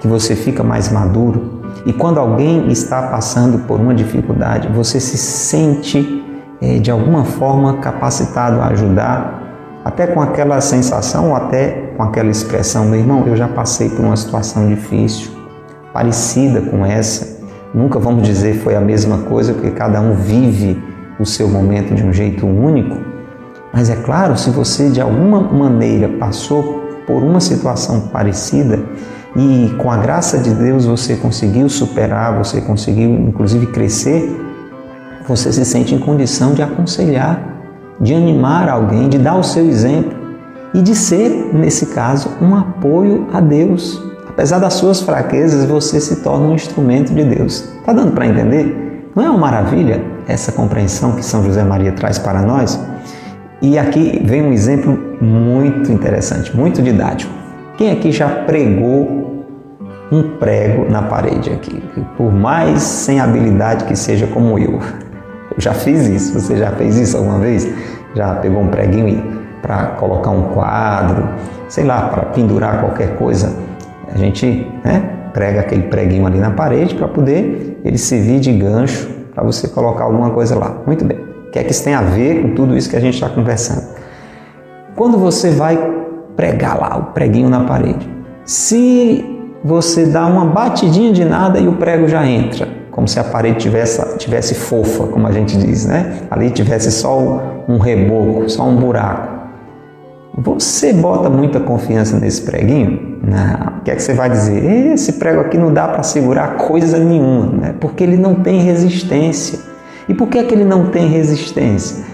que 0.00 0.08
você 0.08 0.34
fica 0.34 0.62
mais 0.62 0.90
maduro? 0.90 1.60
E 1.84 1.92
quando 1.92 2.18
alguém 2.18 2.70
está 2.70 3.02
passando 3.02 3.66
por 3.66 3.80
uma 3.80 3.94
dificuldade, 3.94 4.68
você 4.68 4.98
se 4.98 5.18
sente 5.18 6.24
é, 6.60 6.78
de 6.78 6.90
alguma 6.90 7.24
forma 7.24 7.78
capacitado 7.78 8.60
a 8.60 8.68
ajudar 8.68 9.42
até 9.84 10.06
com 10.06 10.20
aquela 10.20 10.60
sensação 10.60 11.30
ou 11.30 11.36
até 11.36 11.92
com 11.96 12.02
aquela 12.02 12.30
expressão, 12.30 12.84
meu 12.84 13.00
irmão, 13.00 13.24
eu 13.26 13.36
já 13.36 13.48
passei 13.48 13.88
por 13.90 14.04
uma 14.04 14.16
situação 14.16 14.68
difícil, 14.68 15.32
parecida 15.92 16.60
com 16.60 16.86
essa. 16.86 17.42
Nunca 17.74 17.98
vamos 17.98 18.22
dizer 18.22 18.54
foi 18.54 18.76
a 18.76 18.80
mesma 18.80 19.18
coisa, 19.18 19.52
porque 19.52 19.70
cada 19.70 20.00
um 20.00 20.14
vive 20.14 20.82
o 21.18 21.26
seu 21.26 21.48
momento 21.48 21.94
de 21.94 22.04
um 22.04 22.12
jeito 22.12 22.46
único. 22.46 23.11
Mas 23.72 23.88
é 23.88 23.96
claro, 23.96 24.36
se 24.36 24.50
você 24.50 24.90
de 24.90 25.00
alguma 25.00 25.40
maneira 25.40 26.08
passou 26.08 26.82
por 27.06 27.22
uma 27.22 27.40
situação 27.40 28.08
parecida 28.08 28.78
e 29.34 29.74
com 29.78 29.90
a 29.90 29.96
graça 29.96 30.38
de 30.38 30.50
Deus 30.50 30.84
você 30.84 31.16
conseguiu 31.16 31.68
superar, 31.68 32.36
você 32.36 32.60
conseguiu 32.60 33.10
inclusive 33.10 33.66
crescer, 33.66 34.38
você 35.26 35.52
se 35.52 35.64
sente 35.64 35.94
em 35.94 35.98
condição 35.98 36.52
de 36.52 36.62
aconselhar 36.62 37.52
de 38.02 38.12
animar 38.12 38.68
alguém, 38.68 39.08
de 39.08 39.16
dar 39.16 39.36
o 39.36 39.44
seu 39.44 39.64
exemplo 39.64 40.12
e 40.74 40.82
de 40.82 40.94
ser, 40.94 41.50
nesse 41.54 41.86
caso, 41.86 42.30
um 42.40 42.54
apoio 42.56 43.28
a 43.32 43.40
Deus. 43.40 44.02
Apesar 44.28 44.58
das 44.58 44.74
suas 44.74 45.00
fraquezas, 45.00 45.64
você 45.66 46.00
se 46.00 46.16
torna 46.16 46.46
um 46.46 46.54
instrumento 46.54 47.14
de 47.14 47.24
Deus. 47.24 47.68
Está 47.78 47.92
dando 47.92 48.12
para 48.12 48.26
entender? 48.26 49.10
Não 49.14 49.22
é 49.22 49.30
uma 49.30 49.38
maravilha 49.38 50.02
essa 50.26 50.50
compreensão 50.50 51.12
que 51.12 51.24
São 51.24 51.44
José 51.44 51.62
Maria 51.62 51.92
traz 51.92 52.18
para 52.18 52.42
nós? 52.42 52.80
E 53.62 53.78
aqui 53.78 54.20
vem 54.24 54.42
um 54.42 54.52
exemplo 54.52 54.98
muito 55.20 55.92
interessante, 55.92 56.54
muito 56.54 56.82
didático. 56.82 57.32
Quem 57.78 57.92
aqui 57.92 58.10
já 58.10 58.28
pregou 58.28 59.46
um 60.10 60.36
prego 60.40 60.90
na 60.90 61.02
parede 61.02 61.48
aqui? 61.50 61.80
Por 62.16 62.32
mais 62.32 62.82
sem 62.82 63.20
habilidade 63.20 63.84
que 63.84 63.94
seja 63.94 64.26
como 64.26 64.58
eu. 64.58 64.72
Eu 64.72 65.58
já 65.58 65.72
fiz 65.72 66.08
isso. 66.08 66.34
Você 66.34 66.56
já 66.56 66.72
fez 66.72 66.96
isso 66.96 67.16
alguma 67.16 67.38
vez? 67.38 67.72
Já 68.16 68.34
pegou 68.34 68.62
um 68.62 68.66
preguinho 68.66 69.22
para 69.62 69.86
colocar 69.90 70.30
um 70.30 70.48
quadro, 70.48 71.28
sei 71.68 71.84
lá, 71.84 72.08
para 72.08 72.22
pendurar 72.24 72.80
qualquer 72.80 73.16
coisa? 73.16 73.56
A 74.12 74.18
gente 74.18 74.66
né, 74.84 75.08
prega 75.32 75.60
aquele 75.60 75.84
preguinho 75.84 76.26
ali 76.26 76.38
na 76.40 76.50
parede 76.50 76.96
para 76.96 77.06
poder 77.06 77.80
ele 77.84 77.96
servir 77.96 78.40
de 78.40 78.52
gancho 78.52 79.08
para 79.32 79.44
você 79.44 79.68
colocar 79.68 80.02
alguma 80.02 80.30
coisa 80.30 80.58
lá. 80.58 80.82
Muito 80.84 81.04
bem. 81.04 81.21
Que 81.52 81.58
é 81.58 81.62
que 81.64 81.70
isso 81.70 81.84
tem 81.84 81.92
a 81.92 82.00
ver 82.00 82.40
com 82.40 82.54
tudo 82.54 82.74
isso 82.76 82.88
que 82.88 82.96
a 82.96 83.00
gente 83.00 83.14
está 83.14 83.28
conversando? 83.28 83.86
Quando 84.96 85.18
você 85.18 85.50
vai 85.50 85.78
pregar 86.34 86.80
lá 86.80 86.96
o 86.96 87.12
preguinho 87.12 87.50
na 87.50 87.64
parede, 87.64 88.08
se 88.42 89.22
você 89.62 90.06
dá 90.06 90.26
uma 90.26 90.46
batidinha 90.46 91.12
de 91.12 91.26
nada 91.26 91.60
e 91.60 91.68
o 91.68 91.74
prego 91.74 92.08
já 92.08 92.26
entra, 92.26 92.66
como 92.90 93.06
se 93.06 93.20
a 93.20 93.24
parede 93.24 93.58
tivesse, 93.58 94.16
tivesse 94.16 94.54
fofa, 94.54 95.06
como 95.06 95.26
a 95.26 95.32
gente 95.32 95.56
diz, 95.58 95.84
né? 95.84 96.20
Ali 96.30 96.50
tivesse 96.50 96.90
só 96.90 97.18
um 97.68 97.76
reboco, 97.76 98.48
só 98.48 98.64
um 98.64 98.76
buraco. 98.76 99.32
Você 100.38 100.94
bota 100.94 101.28
muita 101.28 101.60
confiança 101.60 102.18
nesse 102.18 102.40
preguinho? 102.40 103.18
Não. 103.22 103.78
O 103.78 103.80
que 103.82 103.90
é 103.90 103.94
que 103.94 104.02
você 104.02 104.14
vai 104.14 104.30
dizer? 104.30 104.92
Esse 104.94 105.14
prego 105.14 105.42
aqui 105.42 105.58
não 105.58 105.70
dá 105.72 105.86
para 105.86 106.02
segurar 106.02 106.56
coisa 106.56 106.98
nenhuma, 106.98 107.46
né? 107.52 107.74
porque 107.78 108.02
ele 108.02 108.16
não 108.16 108.36
tem 108.36 108.62
resistência. 108.62 109.71
E 110.08 110.14
por 110.14 110.28
que, 110.28 110.38
é 110.38 110.44
que 110.44 110.54
ele 110.54 110.64
não 110.64 110.86
tem 110.86 111.08
resistência? 111.08 112.04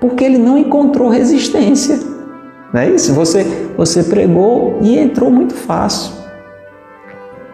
Porque 0.00 0.24
ele 0.24 0.38
não 0.38 0.58
encontrou 0.58 1.08
resistência. 1.08 1.98
Não 2.72 2.80
é 2.80 2.90
isso? 2.90 3.14
Você, 3.14 3.44
você 3.76 4.02
pregou 4.02 4.78
e 4.82 4.98
entrou 4.98 5.30
muito 5.30 5.54
fácil. 5.54 6.14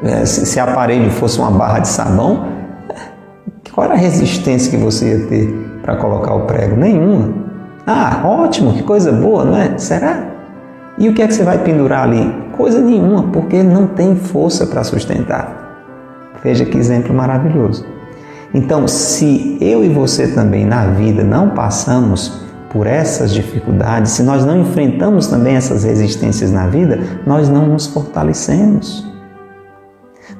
É, 0.02 0.24
se, 0.24 0.46
se 0.46 0.60
aparelho 0.60 1.10
fosse 1.10 1.38
uma 1.38 1.50
barra 1.50 1.80
de 1.80 1.88
sabão, 1.88 2.46
qual 3.72 3.86
era 3.86 3.94
a 3.94 3.98
resistência 3.98 4.70
que 4.70 4.76
você 4.76 5.10
ia 5.10 5.26
ter 5.26 5.52
para 5.82 5.96
colocar 5.96 6.34
o 6.34 6.46
prego? 6.46 6.76
Nenhuma. 6.76 7.34
Ah, 7.86 8.22
ótimo, 8.24 8.74
que 8.74 8.82
coisa 8.82 9.12
boa, 9.12 9.44
não 9.44 9.56
é? 9.56 9.76
Será? 9.78 10.28
E 10.98 11.08
o 11.08 11.14
que 11.14 11.22
é 11.22 11.26
que 11.26 11.34
você 11.34 11.44
vai 11.44 11.58
pendurar 11.58 12.04
ali? 12.04 12.34
Coisa 12.56 12.80
nenhuma, 12.80 13.24
porque 13.32 13.62
não 13.62 13.86
tem 13.86 14.16
força 14.16 14.66
para 14.66 14.82
sustentar. 14.82 15.78
Veja 16.42 16.64
que 16.64 16.76
exemplo 16.76 17.14
maravilhoso. 17.14 17.97
Então, 18.54 18.88
se 18.88 19.58
eu 19.60 19.84
e 19.84 19.88
você 19.88 20.28
também 20.28 20.64
na 20.64 20.86
vida 20.86 21.22
não 21.22 21.50
passamos 21.50 22.40
por 22.70 22.86
essas 22.86 23.32
dificuldades, 23.32 24.12
se 24.12 24.22
nós 24.22 24.44
não 24.44 24.60
enfrentamos 24.60 25.26
também 25.26 25.56
essas 25.56 25.84
resistências 25.84 26.50
na 26.50 26.66
vida, 26.66 26.98
nós 27.26 27.48
não 27.48 27.66
nos 27.66 27.86
fortalecemos. 27.86 29.06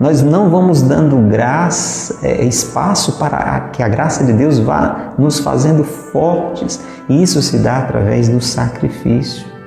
Nós 0.01 0.23
não 0.23 0.49
vamos 0.49 0.83
dando 0.83 1.17
graça, 1.29 2.25
é, 2.27 2.45
espaço 2.45 3.19
para 3.19 3.69
que 3.73 3.83
a 3.83 3.89
graça 3.89 4.25
de 4.25 4.33
Deus 4.33 4.59
vá 4.59 5.15
nos 5.19 5.41
fazendo 5.41 5.83
fortes. 5.83 6.81
E 7.09 7.23
isso 7.23 7.43
se 7.43 7.59
dá 7.59 7.79
através 7.79 8.29
do 8.29 8.41
sacrifício 8.41 9.59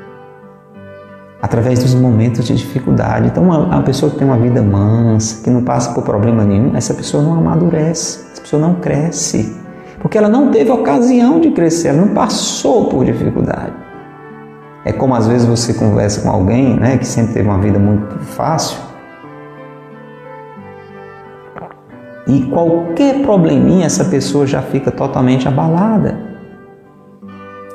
através 1.42 1.80
dos 1.80 1.96
momentos 1.96 2.46
de 2.46 2.56
dificuldade. 2.56 3.28
Então, 3.28 3.44
uma, 3.44 3.82
pessoa 3.82 4.12
que 4.12 4.18
tem 4.18 4.28
uma 4.28 4.38
vida 4.38 4.62
mansa, 4.62 5.44
que 5.44 5.50
não 5.50 5.64
passa 5.64 5.92
por 5.94 6.04
problema 6.04 6.46
nenhum, 6.46 6.76
essa 6.76 6.94
pessoa 6.94 7.24
não 7.24 7.34
amadurece, 7.34 8.20
pessoa 8.52 8.62
não 8.62 8.76
cresce, 8.76 9.56
porque 10.02 10.18
ela 10.18 10.28
não 10.28 10.52
teve 10.52 10.70
ocasião 10.72 11.40
de 11.40 11.52
crescer, 11.52 11.90
ela 11.90 12.02
não 12.02 12.14
passou 12.14 12.90
por 12.90 13.06
dificuldade. 13.06 13.74
É 14.84 14.92
como 14.92 15.16
às 15.16 15.28
vezes 15.28 15.48
você 15.48 15.74
conversa 15.74 16.22
com 16.22 16.30
alguém 16.30 16.76
né, 16.76 16.98
que 16.98 17.08
sempre 17.08 17.34
teve 17.34 17.48
uma 17.48 17.60
vida 17.60 17.80
muito 17.80 18.20
fácil 18.20 18.80
e 22.28 22.42
qualquer 22.48 23.22
probleminha 23.22 23.86
essa 23.86 24.06
pessoa 24.06 24.46
já 24.46 24.62
fica 24.62 24.92
totalmente 24.92 25.48
abalada. 25.48 26.18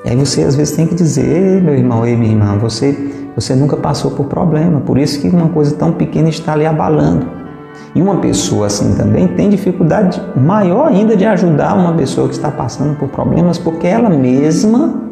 E 0.05 0.11
aí 0.11 0.17
você 0.17 0.43
às 0.43 0.57
vezes 0.57 0.77
tem 0.77 0.87
que 0.87 0.95
dizer, 0.95 1.63
meu 1.63 1.75
irmão, 1.75 2.05
ei 2.05 2.17
minha 2.17 2.33
irmã, 2.33 2.59
você 2.59 3.13
você 3.35 3.55
nunca 3.55 3.77
passou 3.77 4.13
por 4.13 4.27
problema, 4.27 4.81
por 4.81 4.97
isso 4.97 5.21
que 5.21 5.29
uma 5.29 5.51
coisa 5.51 5.77
tão 5.77 5.93
pequena 5.93 6.31
está 6.31 6.57
lhe 6.57 6.65
abalando. 6.65 7.46
E 7.95 8.03
uma 8.03 8.19
pessoa 8.19 8.67
assim 8.67 8.95
também 8.95 9.27
tem 9.29 9.49
dificuldade 9.49 10.21
maior 10.37 10.89
ainda 10.89 11.17
de 11.17 11.25
ajudar 11.25 11.75
uma 11.75 11.95
pessoa 11.95 12.29
que 12.29 12.35
está 12.35 12.51
passando 12.51 12.97
por 12.99 13.09
problemas, 13.09 13.59
porque 13.59 13.87
ela 13.87 14.11
mesma 14.11 15.03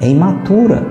é 0.00 0.08
imatura. 0.08 0.82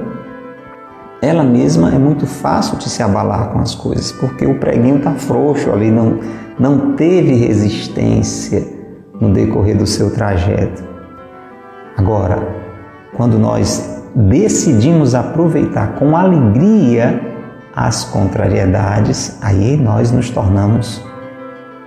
Ela 1.22 1.44
mesma 1.44 1.90
é 1.94 1.98
muito 1.98 2.28
fácil 2.28 2.78
de 2.78 2.90
se 2.90 3.02
abalar 3.02 3.50
com 3.50 3.60
as 3.60 3.74
coisas, 3.74 4.12
porque 4.12 4.46
o 4.46 4.60
preguinho 4.60 4.98
está 4.98 5.12
frouxo 5.12 5.72
ali, 5.72 5.90
não, 5.90 6.20
não 6.60 6.94
teve 6.96 7.34
resistência 7.34 8.68
no 9.22 9.32
decorrer 9.32 9.78
do 9.78 9.88
seu 9.88 10.12
trajeto. 10.12 10.84
Agora, 11.96 12.46
quando 13.16 13.40
nós 13.40 14.02
decidimos 14.14 15.16
aproveitar 15.16 15.96
com 15.96 16.16
alegria 16.18 17.33
as 17.76 18.04
contrariedades, 18.06 19.38
aí 19.42 19.76
nós 19.76 20.12
nos 20.12 20.30
tornamos 20.30 21.02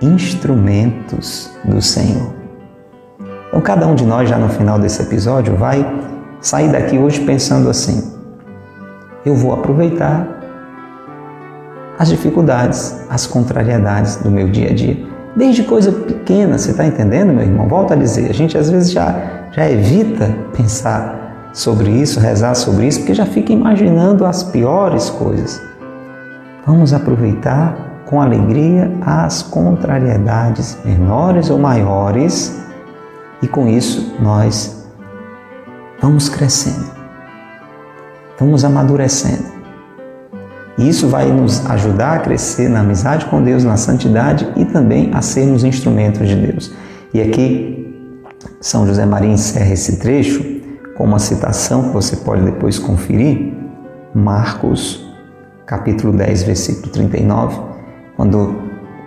instrumentos 0.01 1.51
do 1.63 1.81
Senhor. 1.81 2.33
Então, 3.47 3.61
cada 3.61 3.87
um 3.87 3.95
de 3.95 4.05
nós, 4.05 4.29
já 4.29 4.37
no 4.37 4.49
final 4.49 4.77
desse 4.77 5.01
episódio, 5.01 5.55
vai 5.55 5.85
sair 6.41 6.71
daqui 6.71 6.97
hoje 6.97 7.21
pensando 7.21 7.69
assim: 7.69 8.13
eu 9.25 9.33
vou 9.33 9.53
aproveitar 9.53 10.27
as 11.97 12.09
dificuldades, 12.09 13.01
as 13.09 13.25
contrariedades 13.25 14.17
do 14.17 14.29
meu 14.29 14.49
dia 14.49 14.69
a 14.69 14.73
dia. 14.73 15.05
Desde 15.35 15.63
coisa 15.63 15.91
pequena, 15.91 16.57
você 16.57 16.71
está 16.71 16.85
entendendo, 16.85 17.33
meu 17.33 17.43
irmão? 17.43 17.67
Volto 17.67 17.93
a 17.93 17.95
dizer, 17.95 18.29
a 18.29 18.33
gente 18.33 18.57
às 18.57 18.69
vezes 18.69 18.91
já, 18.91 19.15
já 19.51 19.69
evita 19.69 20.35
pensar 20.55 21.49
sobre 21.53 21.89
isso, 21.89 22.19
rezar 22.19 22.55
sobre 22.55 22.87
isso, 22.87 22.99
porque 22.99 23.13
já 23.13 23.25
fica 23.25 23.51
imaginando 23.51 24.25
as 24.25 24.43
piores 24.43 25.09
coisas. 25.09 25.66
Vamos 26.67 26.91
aproveitar 26.91 28.03
com 28.05 28.21
alegria 28.21 28.91
as 28.99 29.41
contrariedades 29.41 30.77
menores 30.83 31.49
ou 31.49 31.57
maiores 31.57 32.61
e 33.41 33.47
com 33.47 33.69
isso 33.69 34.17
nós 34.19 34.85
vamos 36.01 36.27
crescendo, 36.27 36.91
vamos 38.37 38.65
amadurecendo. 38.65 39.45
E 40.77 40.89
isso 40.89 41.07
vai 41.07 41.31
nos 41.31 41.65
ajudar 41.69 42.17
a 42.17 42.19
crescer 42.19 42.67
na 42.67 42.81
amizade 42.81 43.27
com 43.27 43.41
Deus, 43.41 43.63
na 43.63 43.77
santidade 43.77 44.45
e 44.57 44.65
também 44.65 45.09
a 45.13 45.21
sermos 45.21 45.63
instrumentos 45.63 46.27
de 46.27 46.35
Deus. 46.35 46.73
E 47.13 47.21
aqui 47.21 48.13
São 48.59 48.85
José 48.85 49.05
Maria 49.05 49.31
encerra 49.31 49.71
esse 49.71 49.99
trecho 49.99 50.43
com 50.97 51.05
uma 51.05 51.17
citação 51.17 51.83
que 51.83 51.93
você 51.93 52.17
pode 52.17 52.43
depois 52.43 52.77
conferir, 52.77 53.53
Marcos 54.13 55.06
capítulo 55.67 56.13
10, 56.13 56.43
versículo 56.43 56.87
39, 56.87 57.59
quando 58.15 58.55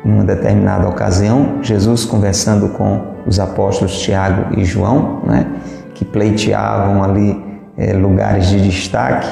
em 0.04 0.12
uma 0.12 0.24
determinada 0.24 0.86
ocasião, 0.88 1.58
Jesus 1.62 2.04
conversando 2.04 2.68
com 2.68 3.14
os 3.26 3.40
apóstolos 3.40 3.98
Tiago 3.98 4.58
e 4.58 4.64
João, 4.64 5.22
né, 5.24 5.46
que 5.94 6.04
pleiteavam 6.04 7.02
ali 7.02 7.42
é, 7.78 7.94
lugares 7.94 8.48
de 8.48 8.60
destaque 8.60 9.28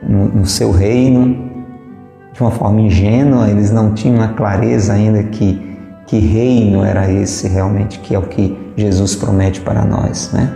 no, 0.00 0.26
no 0.28 0.46
seu 0.46 0.70
reino, 0.70 1.52
de 2.32 2.40
uma 2.40 2.50
forma 2.52 2.80
ingênua, 2.80 3.48
eles 3.48 3.72
não 3.72 3.92
tinham 3.92 4.22
a 4.22 4.28
clareza 4.28 4.92
ainda 4.92 5.22
que, 5.24 5.76
que 6.06 6.18
reino 6.18 6.84
era 6.84 7.10
esse 7.10 7.48
realmente, 7.48 7.98
que 7.98 8.14
é 8.14 8.18
o 8.18 8.22
que 8.22 8.72
Jesus 8.76 9.16
promete 9.16 9.60
para 9.60 9.84
nós. 9.84 10.32
Né? 10.32 10.52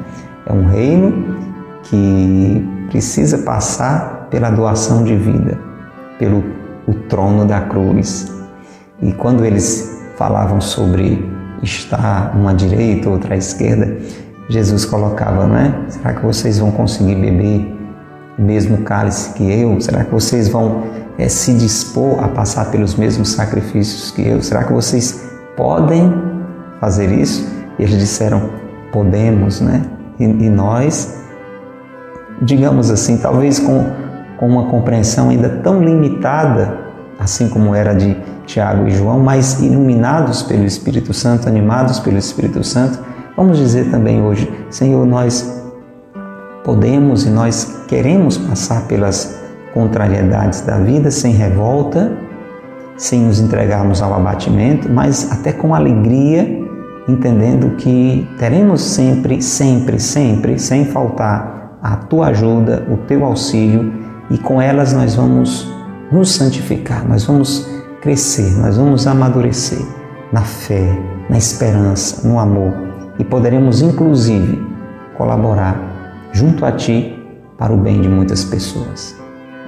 É 0.47 0.53
um 0.53 0.67
reino 0.67 1.37
que 1.85 2.69
precisa 2.89 3.39
passar 3.39 4.29
pela 4.31 4.51
doação 4.51 5.05
de 5.05 5.17
vida, 5.17 5.68
pelo 6.19 6.43
o 6.87 6.95
trono 6.95 7.45
da 7.45 7.61
cruz. 7.61 8.33
E 9.01 9.13
quando 9.13 9.45
eles 9.45 10.03
falavam 10.17 10.61
sobre 10.61 11.25
estar 11.63 12.35
uma 12.35 12.51
à 12.51 12.55
direita, 12.55 13.11
outra 13.11 13.35
à 13.35 13.37
esquerda, 13.37 13.99
Jesus 14.49 14.85
colocava, 14.85 15.47
não 15.47 15.57
é? 15.57 15.75
Será 15.89 16.15
que 16.15 16.25
vocês 16.25 16.59
vão 16.59 16.71
conseguir 16.71 17.15
beber 17.15 17.77
o 18.39 18.43
mesmo 18.43 18.79
cálice 18.79 19.35
que 19.35 19.45
eu? 19.51 19.79
Será 19.81 20.05
que 20.05 20.11
vocês 20.11 20.49
vão 20.49 20.85
é, 21.19 21.29
se 21.29 21.53
dispor 21.53 22.23
a 22.25 22.29
passar 22.29 22.71
pelos 22.71 22.95
mesmos 22.95 23.31
sacrifícios 23.31 24.11
que 24.11 24.27
eu? 24.27 24.43
Será 24.43 24.65
que 24.65 24.73
vocês 24.73 25.29
podem 25.57 26.13
fazer 26.81 27.13
isso? 27.13 27.47
E 27.79 27.83
eles 27.83 27.99
disseram: 27.99 28.51
podemos, 28.91 29.61
né? 29.61 29.83
E, 30.19 30.25
e 30.25 30.49
nós, 30.49 31.23
digamos 32.41 32.91
assim, 32.91 33.19
talvez 33.19 33.59
com, 33.59 33.85
com 34.38 34.46
uma 34.46 34.64
compreensão 34.64 35.29
ainda 35.29 35.48
tão 35.48 35.83
limitada, 35.83 36.79
assim 37.18 37.48
como 37.48 37.74
era 37.74 37.92
de 37.92 38.16
Tiago 38.46 38.88
e 38.88 38.90
João, 38.92 39.18
mas 39.18 39.61
iluminados 39.61 40.42
pelo 40.42 40.64
Espírito 40.64 41.12
Santo, 41.12 41.48
animados 41.48 41.98
pelo 41.98 42.16
Espírito 42.16 42.64
Santo, 42.64 42.98
vamos 43.37 43.59
dizer 43.59 43.90
também 43.90 44.22
hoje: 44.22 44.51
Senhor, 44.70 45.05
nós 45.07 45.62
podemos 46.64 47.27
e 47.27 47.31
nós 47.31 47.83
queremos 47.88 48.38
passar 48.38 48.87
pelas 48.87 49.38
contrariedades 49.74 50.62
da 50.62 50.79
vida 50.79 51.11
sem 51.11 51.33
revolta, 51.33 52.12
sem 52.96 53.20
nos 53.22 53.41
entregarmos 53.41 54.01
ao 54.01 54.14
abatimento, 54.14 54.89
mas 54.91 55.30
até 55.30 55.53
com 55.53 55.74
alegria 55.74 56.66
entendendo 57.09 57.76
que 57.76 58.28
teremos 58.39 58.82
sempre, 58.82 59.41
sempre, 59.41 59.99
sempre, 59.99 60.59
sem 60.59 60.84
faltar, 60.84 61.78
a 61.82 61.97
tua 61.97 62.28
ajuda, 62.28 62.86
o 62.91 62.99
teu 62.99 63.24
auxílio 63.24 64.08
e 64.31 64.39
com 64.39 64.61
elas 64.61 64.93
nós 64.93 65.14
vamos 65.14 65.70
nos 66.11 66.31
santificar, 66.35 67.07
nós 67.07 67.24
vamos 67.24 67.68
crescer, 68.01 68.57
nós 68.59 68.76
vamos 68.76 69.07
amadurecer 69.07 69.85
na 70.33 70.43
fé, 70.43 70.99
na 71.29 71.39
esperança, 71.39 72.26
no 72.26 72.39
amor 72.39 72.89
e 73.18 73.24
poderemos 73.24 73.83
inclusive 73.83 74.62
colaborar 75.16 75.79
junto 76.33 76.64
a 76.64 76.72
ti 76.72 77.14
para 77.57 77.72
o 77.72 77.76
bem 77.76 78.01
de 78.01 78.09
muitas 78.09 78.45
pessoas. 78.45 79.16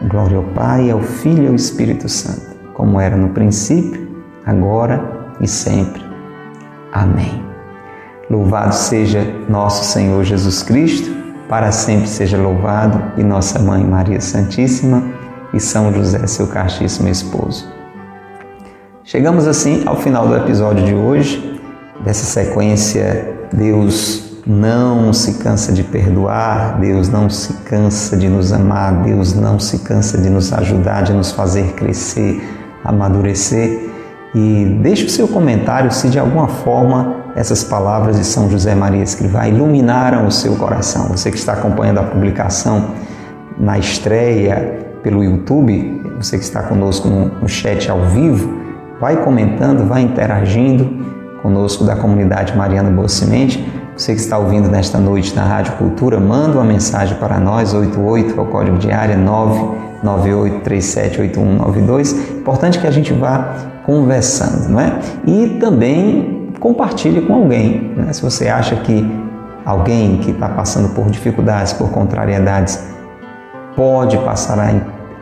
Glória 0.09 0.39
ao 0.39 0.45
Pai, 0.45 0.91
ao 0.91 1.01
Filho 1.01 1.45
e 1.45 1.49
ao 1.49 1.55
Espírito 1.55 2.09
Santo, 2.09 2.57
como 2.75 3.01
era 3.01 3.17
no 3.17 3.31
princípio, 3.31 4.09
agora 4.47 5.35
e 5.41 5.47
sempre. 5.47 6.03
Amém. 6.93 7.45
Louvado 8.31 8.75
seja 8.75 9.27
nosso 9.49 9.85
Senhor 9.85 10.23
Jesus 10.25 10.63
Cristo, 10.63 11.11
para 11.51 11.73
sempre 11.73 12.07
seja 12.07 12.39
louvado, 12.39 13.21
e 13.21 13.25
nossa 13.25 13.59
Mãe 13.59 13.83
Maria 13.83 14.21
Santíssima, 14.21 15.03
e 15.53 15.59
São 15.59 15.93
José, 15.93 16.25
seu 16.29 16.47
castíssimo 16.47 17.09
esposo. 17.09 17.69
Chegamos 19.03 19.49
assim 19.49 19.83
ao 19.85 19.97
final 19.97 20.29
do 20.29 20.37
episódio 20.37 20.87
de 20.87 20.95
hoje, 20.95 21.61
dessa 22.05 22.25
sequência 22.25 23.35
Deus 23.53 24.39
não 24.47 25.13
se 25.13 25.35
cansa 25.43 25.73
de 25.73 25.83
perdoar, 25.83 26.79
Deus 26.79 27.09
não 27.09 27.29
se 27.29 27.53
cansa 27.65 28.17
de 28.17 28.29
nos 28.29 28.53
amar, 28.53 29.03
Deus 29.03 29.35
não 29.35 29.59
se 29.59 29.81
cansa 29.81 30.19
de 30.19 30.31
nos 30.31 30.53
ajudar, 30.53 31.03
de 31.03 31.13
nos 31.13 31.33
fazer 31.33 31.73
crescer, 31.73 32.41
amadurecer. 32.85 33.91
E 34.33 34.79
deixe 34.81 35.05
o 35.05 35.11
seu 35.11 35.27
comentário 35.27 35.91
se 35.91 36.09
de 36.09 36.19
alguma 36.19 36.47
forma 36.47 37.20
essas 37.37 37.65
palavras 37.65 38.17
de 38.17 38.25
São 38.25 38.51
José 38.51 38.75
Maria 38.75 39.03
Escrivá 39.03 39.49
iluminaram 39.49 40.27
o 40.27 40.33
seu 40.33 40.57
coração. 40.57 41.09
Você 41.09 41.31
que 41.31 41.37
está 41.37 41.53
acompanhando 41.53 41.99
a 41.99 42.03
publicação 42.03 42.91
na 43.59 43.79
estreia 43.79 44.97
pelo 45.03 45.23
YouTube, 45.23 46.03
você 46.19 46.37
que 46.37 46.45
está 46.45 46.63
conosco 46.63 47.09
no, 47.09 47.49
chat 47.49 47.91
ao 47.91 48.07
vivo, 48.07 48.53
vai 49.01 49.23
comentando, 49.25 49.87
vai 49.87 50.03
interagindo 50.03 51.07
conosco 51.43 51.85
da 51.85 51.97
comunidade 51.97 52.57
Mariana 52.57 52.91
Boa 52.91 53.09
Semente 53.09 53.65
você 54.01 54.15
que 54.15 54.21
está 54.21 54.39
ouvindo 54.39 54.71
nesta 54.71 54.97
noite 54.97 55.37
na 55.37 55.45
Rádio 55.45 55.75
Cultura, 55.75 56.19
manda 56.19 56.55
uma 56.55 56.65
mensagem 56.65 57.19
para 57.19 57.39
nós, 57.39 57.75
88 57.75 58.35
é 58.35 58.43
o 58.43 58.47
código 58.47 58.79
de 58.79 58.91
área 58.91 59.15
998378192. 60.03 62.39
Importante 62.39 62.79
que 62.79 62.87
a 62.87 62.91
gente 62.91 63.13
vá 63.13 63.55
conversando, 63.85 64.71
não 64.71 64.81
é? 64.81 64.99
E 65.27 65.59
também 65.61 66.40
compartilhe 66.61 67.23
com 67.23 67.35
alguém. 67.35 67.93
Né? 67.97 68.13
Se 68.13 68.23
você 68.23 68.49
acha 68.49 68.77
que 68.77 69.05
alguém 69.65 70.19
que 70.19 70.31
está 70.31 70.49
passando 70.49 70.95
por 70.95 71.11
dificuldades, 71.11 71.73
por 71.73 71.91
contrariedades, 71.91 72.79
pode 73.75 74.17
passar 74.19 74.59
a, 74.59 74.71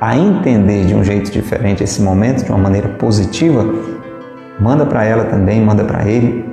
a 0.01 0.17
entender 0.17 0.85
de 0.85 0.95
um 0.95 1.05
jeito 1.05 1.31
diferente 1.31 1.83
esse 1.83 2.03
momento, 2.03 2.45
de 2.45 2.51
uma 2.51 2.59
maneira 2.59 2.89
positiva, 2.89 3.65
manda 4.61 4.85
para 4.85 5.05
ela 5.05 5.25
também, 5.25 5.65
manda 5.65 5.85
para 5.85 6.05
ele 6.05 6.45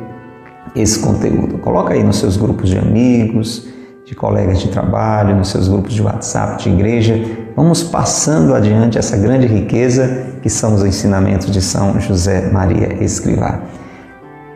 esse 0.76 1.00
conteúdo. 1.00 1.58
Coloca 1.58 1.94
aí 1.94 2.04
nos 2.04 2.18
seus 2.18 2.38
grupos 2.38 2.70
de 2.70 2.78
amigos, 2.78 3.68
de 4.04 4.14
colegas 4.14 4.60
de 4.60 4.68
trabalho, 4.68 5.36
nos 5.36 5.50
seus 5.50 5.68
grupos 5.68 5.94
de 5.94 6.02
WhatsApp, 6.02 6.62
de 6.62 6.70
igreja. 6.70 7.20
Vamos 7.56 7.82
passando 7.82 8.54
adiante 8.54 9.00
essa 9.00 9.18
grande 9.18 9.48
riqueza 9.48 10.28
que 10.44 10.50
são 10.50 10.76
os 10.76 10.84
ensinamentos 10.84 11.50
de 11.50 11.62
São 11.62 12.00
José 12.00 12.52
Maria 12.52 13.04
Escrivá. 13.04 13.62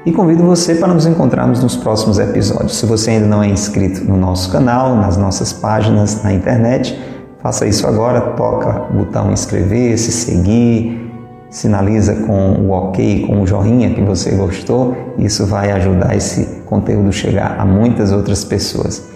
E 0.09 0.11
convido 0.11 0.43
você 0.43 0.73
para 0.73 0.91
nos 0.91 1.05
encontrarmos 1.05 1.61
nos 1.61 1.75
próximos 1.75 2.17
episódios. 2.17 2.79
Se 2.79 2.85
você 2.87 3.11
ainda 3.11 3.27
não 3.27 3.43
é 3.43 3.47
inscrito 3.47 4.03
no 4.03 4.17
nosso 4.17 4.51
canal, 4.51 4.95
nas 4.95 5.17
nossas 5.17 5.53
páginas 5.53 6.23
na 6.23 6.33
internet, 6.33 6.99
faça 7.43 7.67
isso 7.67 7.85
agora, 7.85 8.19
toca 8.19 8.87
o 8.89 8.93
botão 8.97 9.31
inscrever-se, 9.31 10.11
seguir, 10.11 11.13
sinaliza 11.51 12.15
com 12.25 12.53
o 12.53 12.71
ok, 12.71 13.27
com 13.27 13.43
o 13.43 13.45
joinha 13.45 13.93
que 13.93 14.01
você 14.01 14.31
gostou, 14.31 14.97
isso 15.19 15.45
vai 15.45 15.71
ajudar 15.73 16.17
esse 16.17 16.63
conteúdo 16.65 17.13
chegar 17.13 17.57
a 17.59 17.63
muitas 17.63 18.11
outras 18.11 18.43
pessoas. 18.43 19.07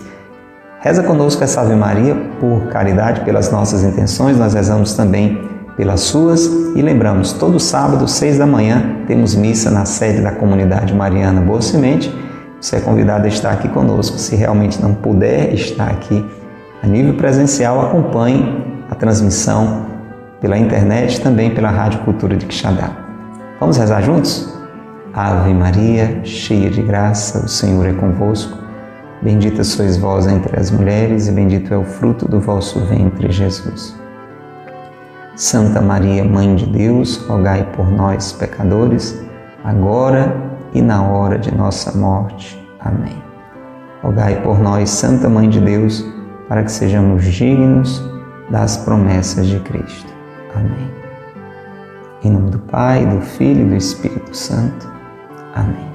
Reza 0.79 1.01
conosco 1.01 1.43
essa 1.43 1.61
Ave 1.61 1.73
Maria 1.73 2.15
por 2.39 2.67
caridade, 2.67 3.21
pelas 3.21 3.51
nossas 3.51 3.83
intenções, 3.83 4.37
nós 4.37 4.53
rezamos 4.53 4.93
também 4.93 5.41
pelas 5.75 6.01
suas 6.01 6.45
e 6.75 6.81
lembramos, 6.81 7.33
todo 7.33 7.59
sábado, 7.59 8.07
seis 8.07 8.37
da 8.37 8.45
manhã, 8.45 8.97
temos 9.07 9.35
missa 9.35 9.71
na 9.71 9.85
sede 9.85 10.21
da 10.21 10.31
comunidade 10.31 10.93
Mariana 10.93 11.41
Boa 11.41 11.61
Semente. 11.61 12.13
Você 12.59 12.77
é 12.77 12.79
convidado 12.79 13.25
a 13.25 13.27
estar 13.27 13.51
aqui 13.51 13.67
conosco. 13.67 14.17
Se 14.17 14.35
realmente 14.35 14.81
não 14.81 14.93
puder 14.93 15.53
estar 15.53 15.89
aqui 15.89 16.25
a 16.81 16.87
nível 16.87 17.15
presencial, 17.15 17.81
acompanhe 17.81 18.63
a 18.89 18.95
transmissão 18.95 19.85
pela 20.39 20.57
internet, 20.57 21.21
também 21.21 21.53
pela 21.53 21.69
Rádio 21.69 21.99
Cultura 22.01 22.35
de 22.35 22.45
Quixadá. 22.45 22.91
Vamos 23.59 23.77
rezar 23.77 24.01
juntos? 24.01 24.53
Ave 25.13 25.53
Maria, 25.53 26.21
cheia 26.23 26.69
de 26.69 26.81
graça, 26.81 27.45
o 27.45 27.47
Senhor 27.47 27.87
é 27.87 27.93
convosco. 27.93 28.57
Bendita 29.21 29.63
sois 29.63 29.95
vós 29.95 30.27
entre 30.27 30.59
as 30.59 30.69
mulheres, 30.69 31.27
e 31.27 31.31
bendito 31.31 31.73
é 31.73 31.77
o 31.77 31.83
fruto 31.83 32.27
do 32.27 32.39
vosso 32.39 32.79
ventre, 32.81 33.31
Jesus. 33.31 34.02
Santa 35.35 35.81
Maria, 35.81 36.23
Mãe 36.23 36.55
de 36.55 36.67
Deus, 36.67 37.17
rogai 37.27 37.63
por 37.75 37.89
nós, 37.89 38.31
pecadores, 38.33 39.19
agora 39.63 40.35
e 40.73 40.81
na 40.81 41.01
hora 41.01 41.39
de 41.39 41.53
nossa 41.55 41.97
morte. 41.97 42.61
Amém. 42.79 43.21
Rogai 44.03 44.41
por 44.41 44.59
nós, 44.59 44.89
Santa 44.89 45.27
Mãe 45.27 45.49
de 45.49 45.59
Deus, 45.59 46.05
para 46.47 46.63
que 46.63 46.71
sejamos 46.71 47.23
dignos 47.25 48.03
das 48.49 48.77
promessas 48.77 49.47
de 49.47 49.59
Cristo. 49.61 50.13
Amém. 50.55 50.91
Em 52.23 52.31
nome 52.31 52.51
do 52.51 52.59
Pai, 52.59 53.05
do 53.05 53.19
Filho 53.21 53.65
e 53.65 53.69
do 53.69 53.75
Espírito 53.75 54.35
Santo. 54.35 54.87
Amém. 55.55 55.91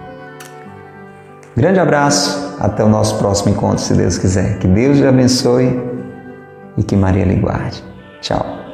Grande 1.57 1.79
abraço, 1.79 2.57
até 2.61 2.83
o 2.85 2.89
nosso 2.89 3.19
próximo 3.19 3.53
encontro, 3.53 3.79
se 3.79 3.95
Deus 3.95 4.19
quiser. 4.19 4.59
Que 4.59 4.67
Deus 4.67 4.99
lhe 4.99 5.07
abençoe 5.07 5.81
e 6.77 6.83
que 6.83 6.97
Maria 6.97 7.25
lhe 7.25 7.37
guarde. 7.37 7.83
Tchau. 8.21 8.68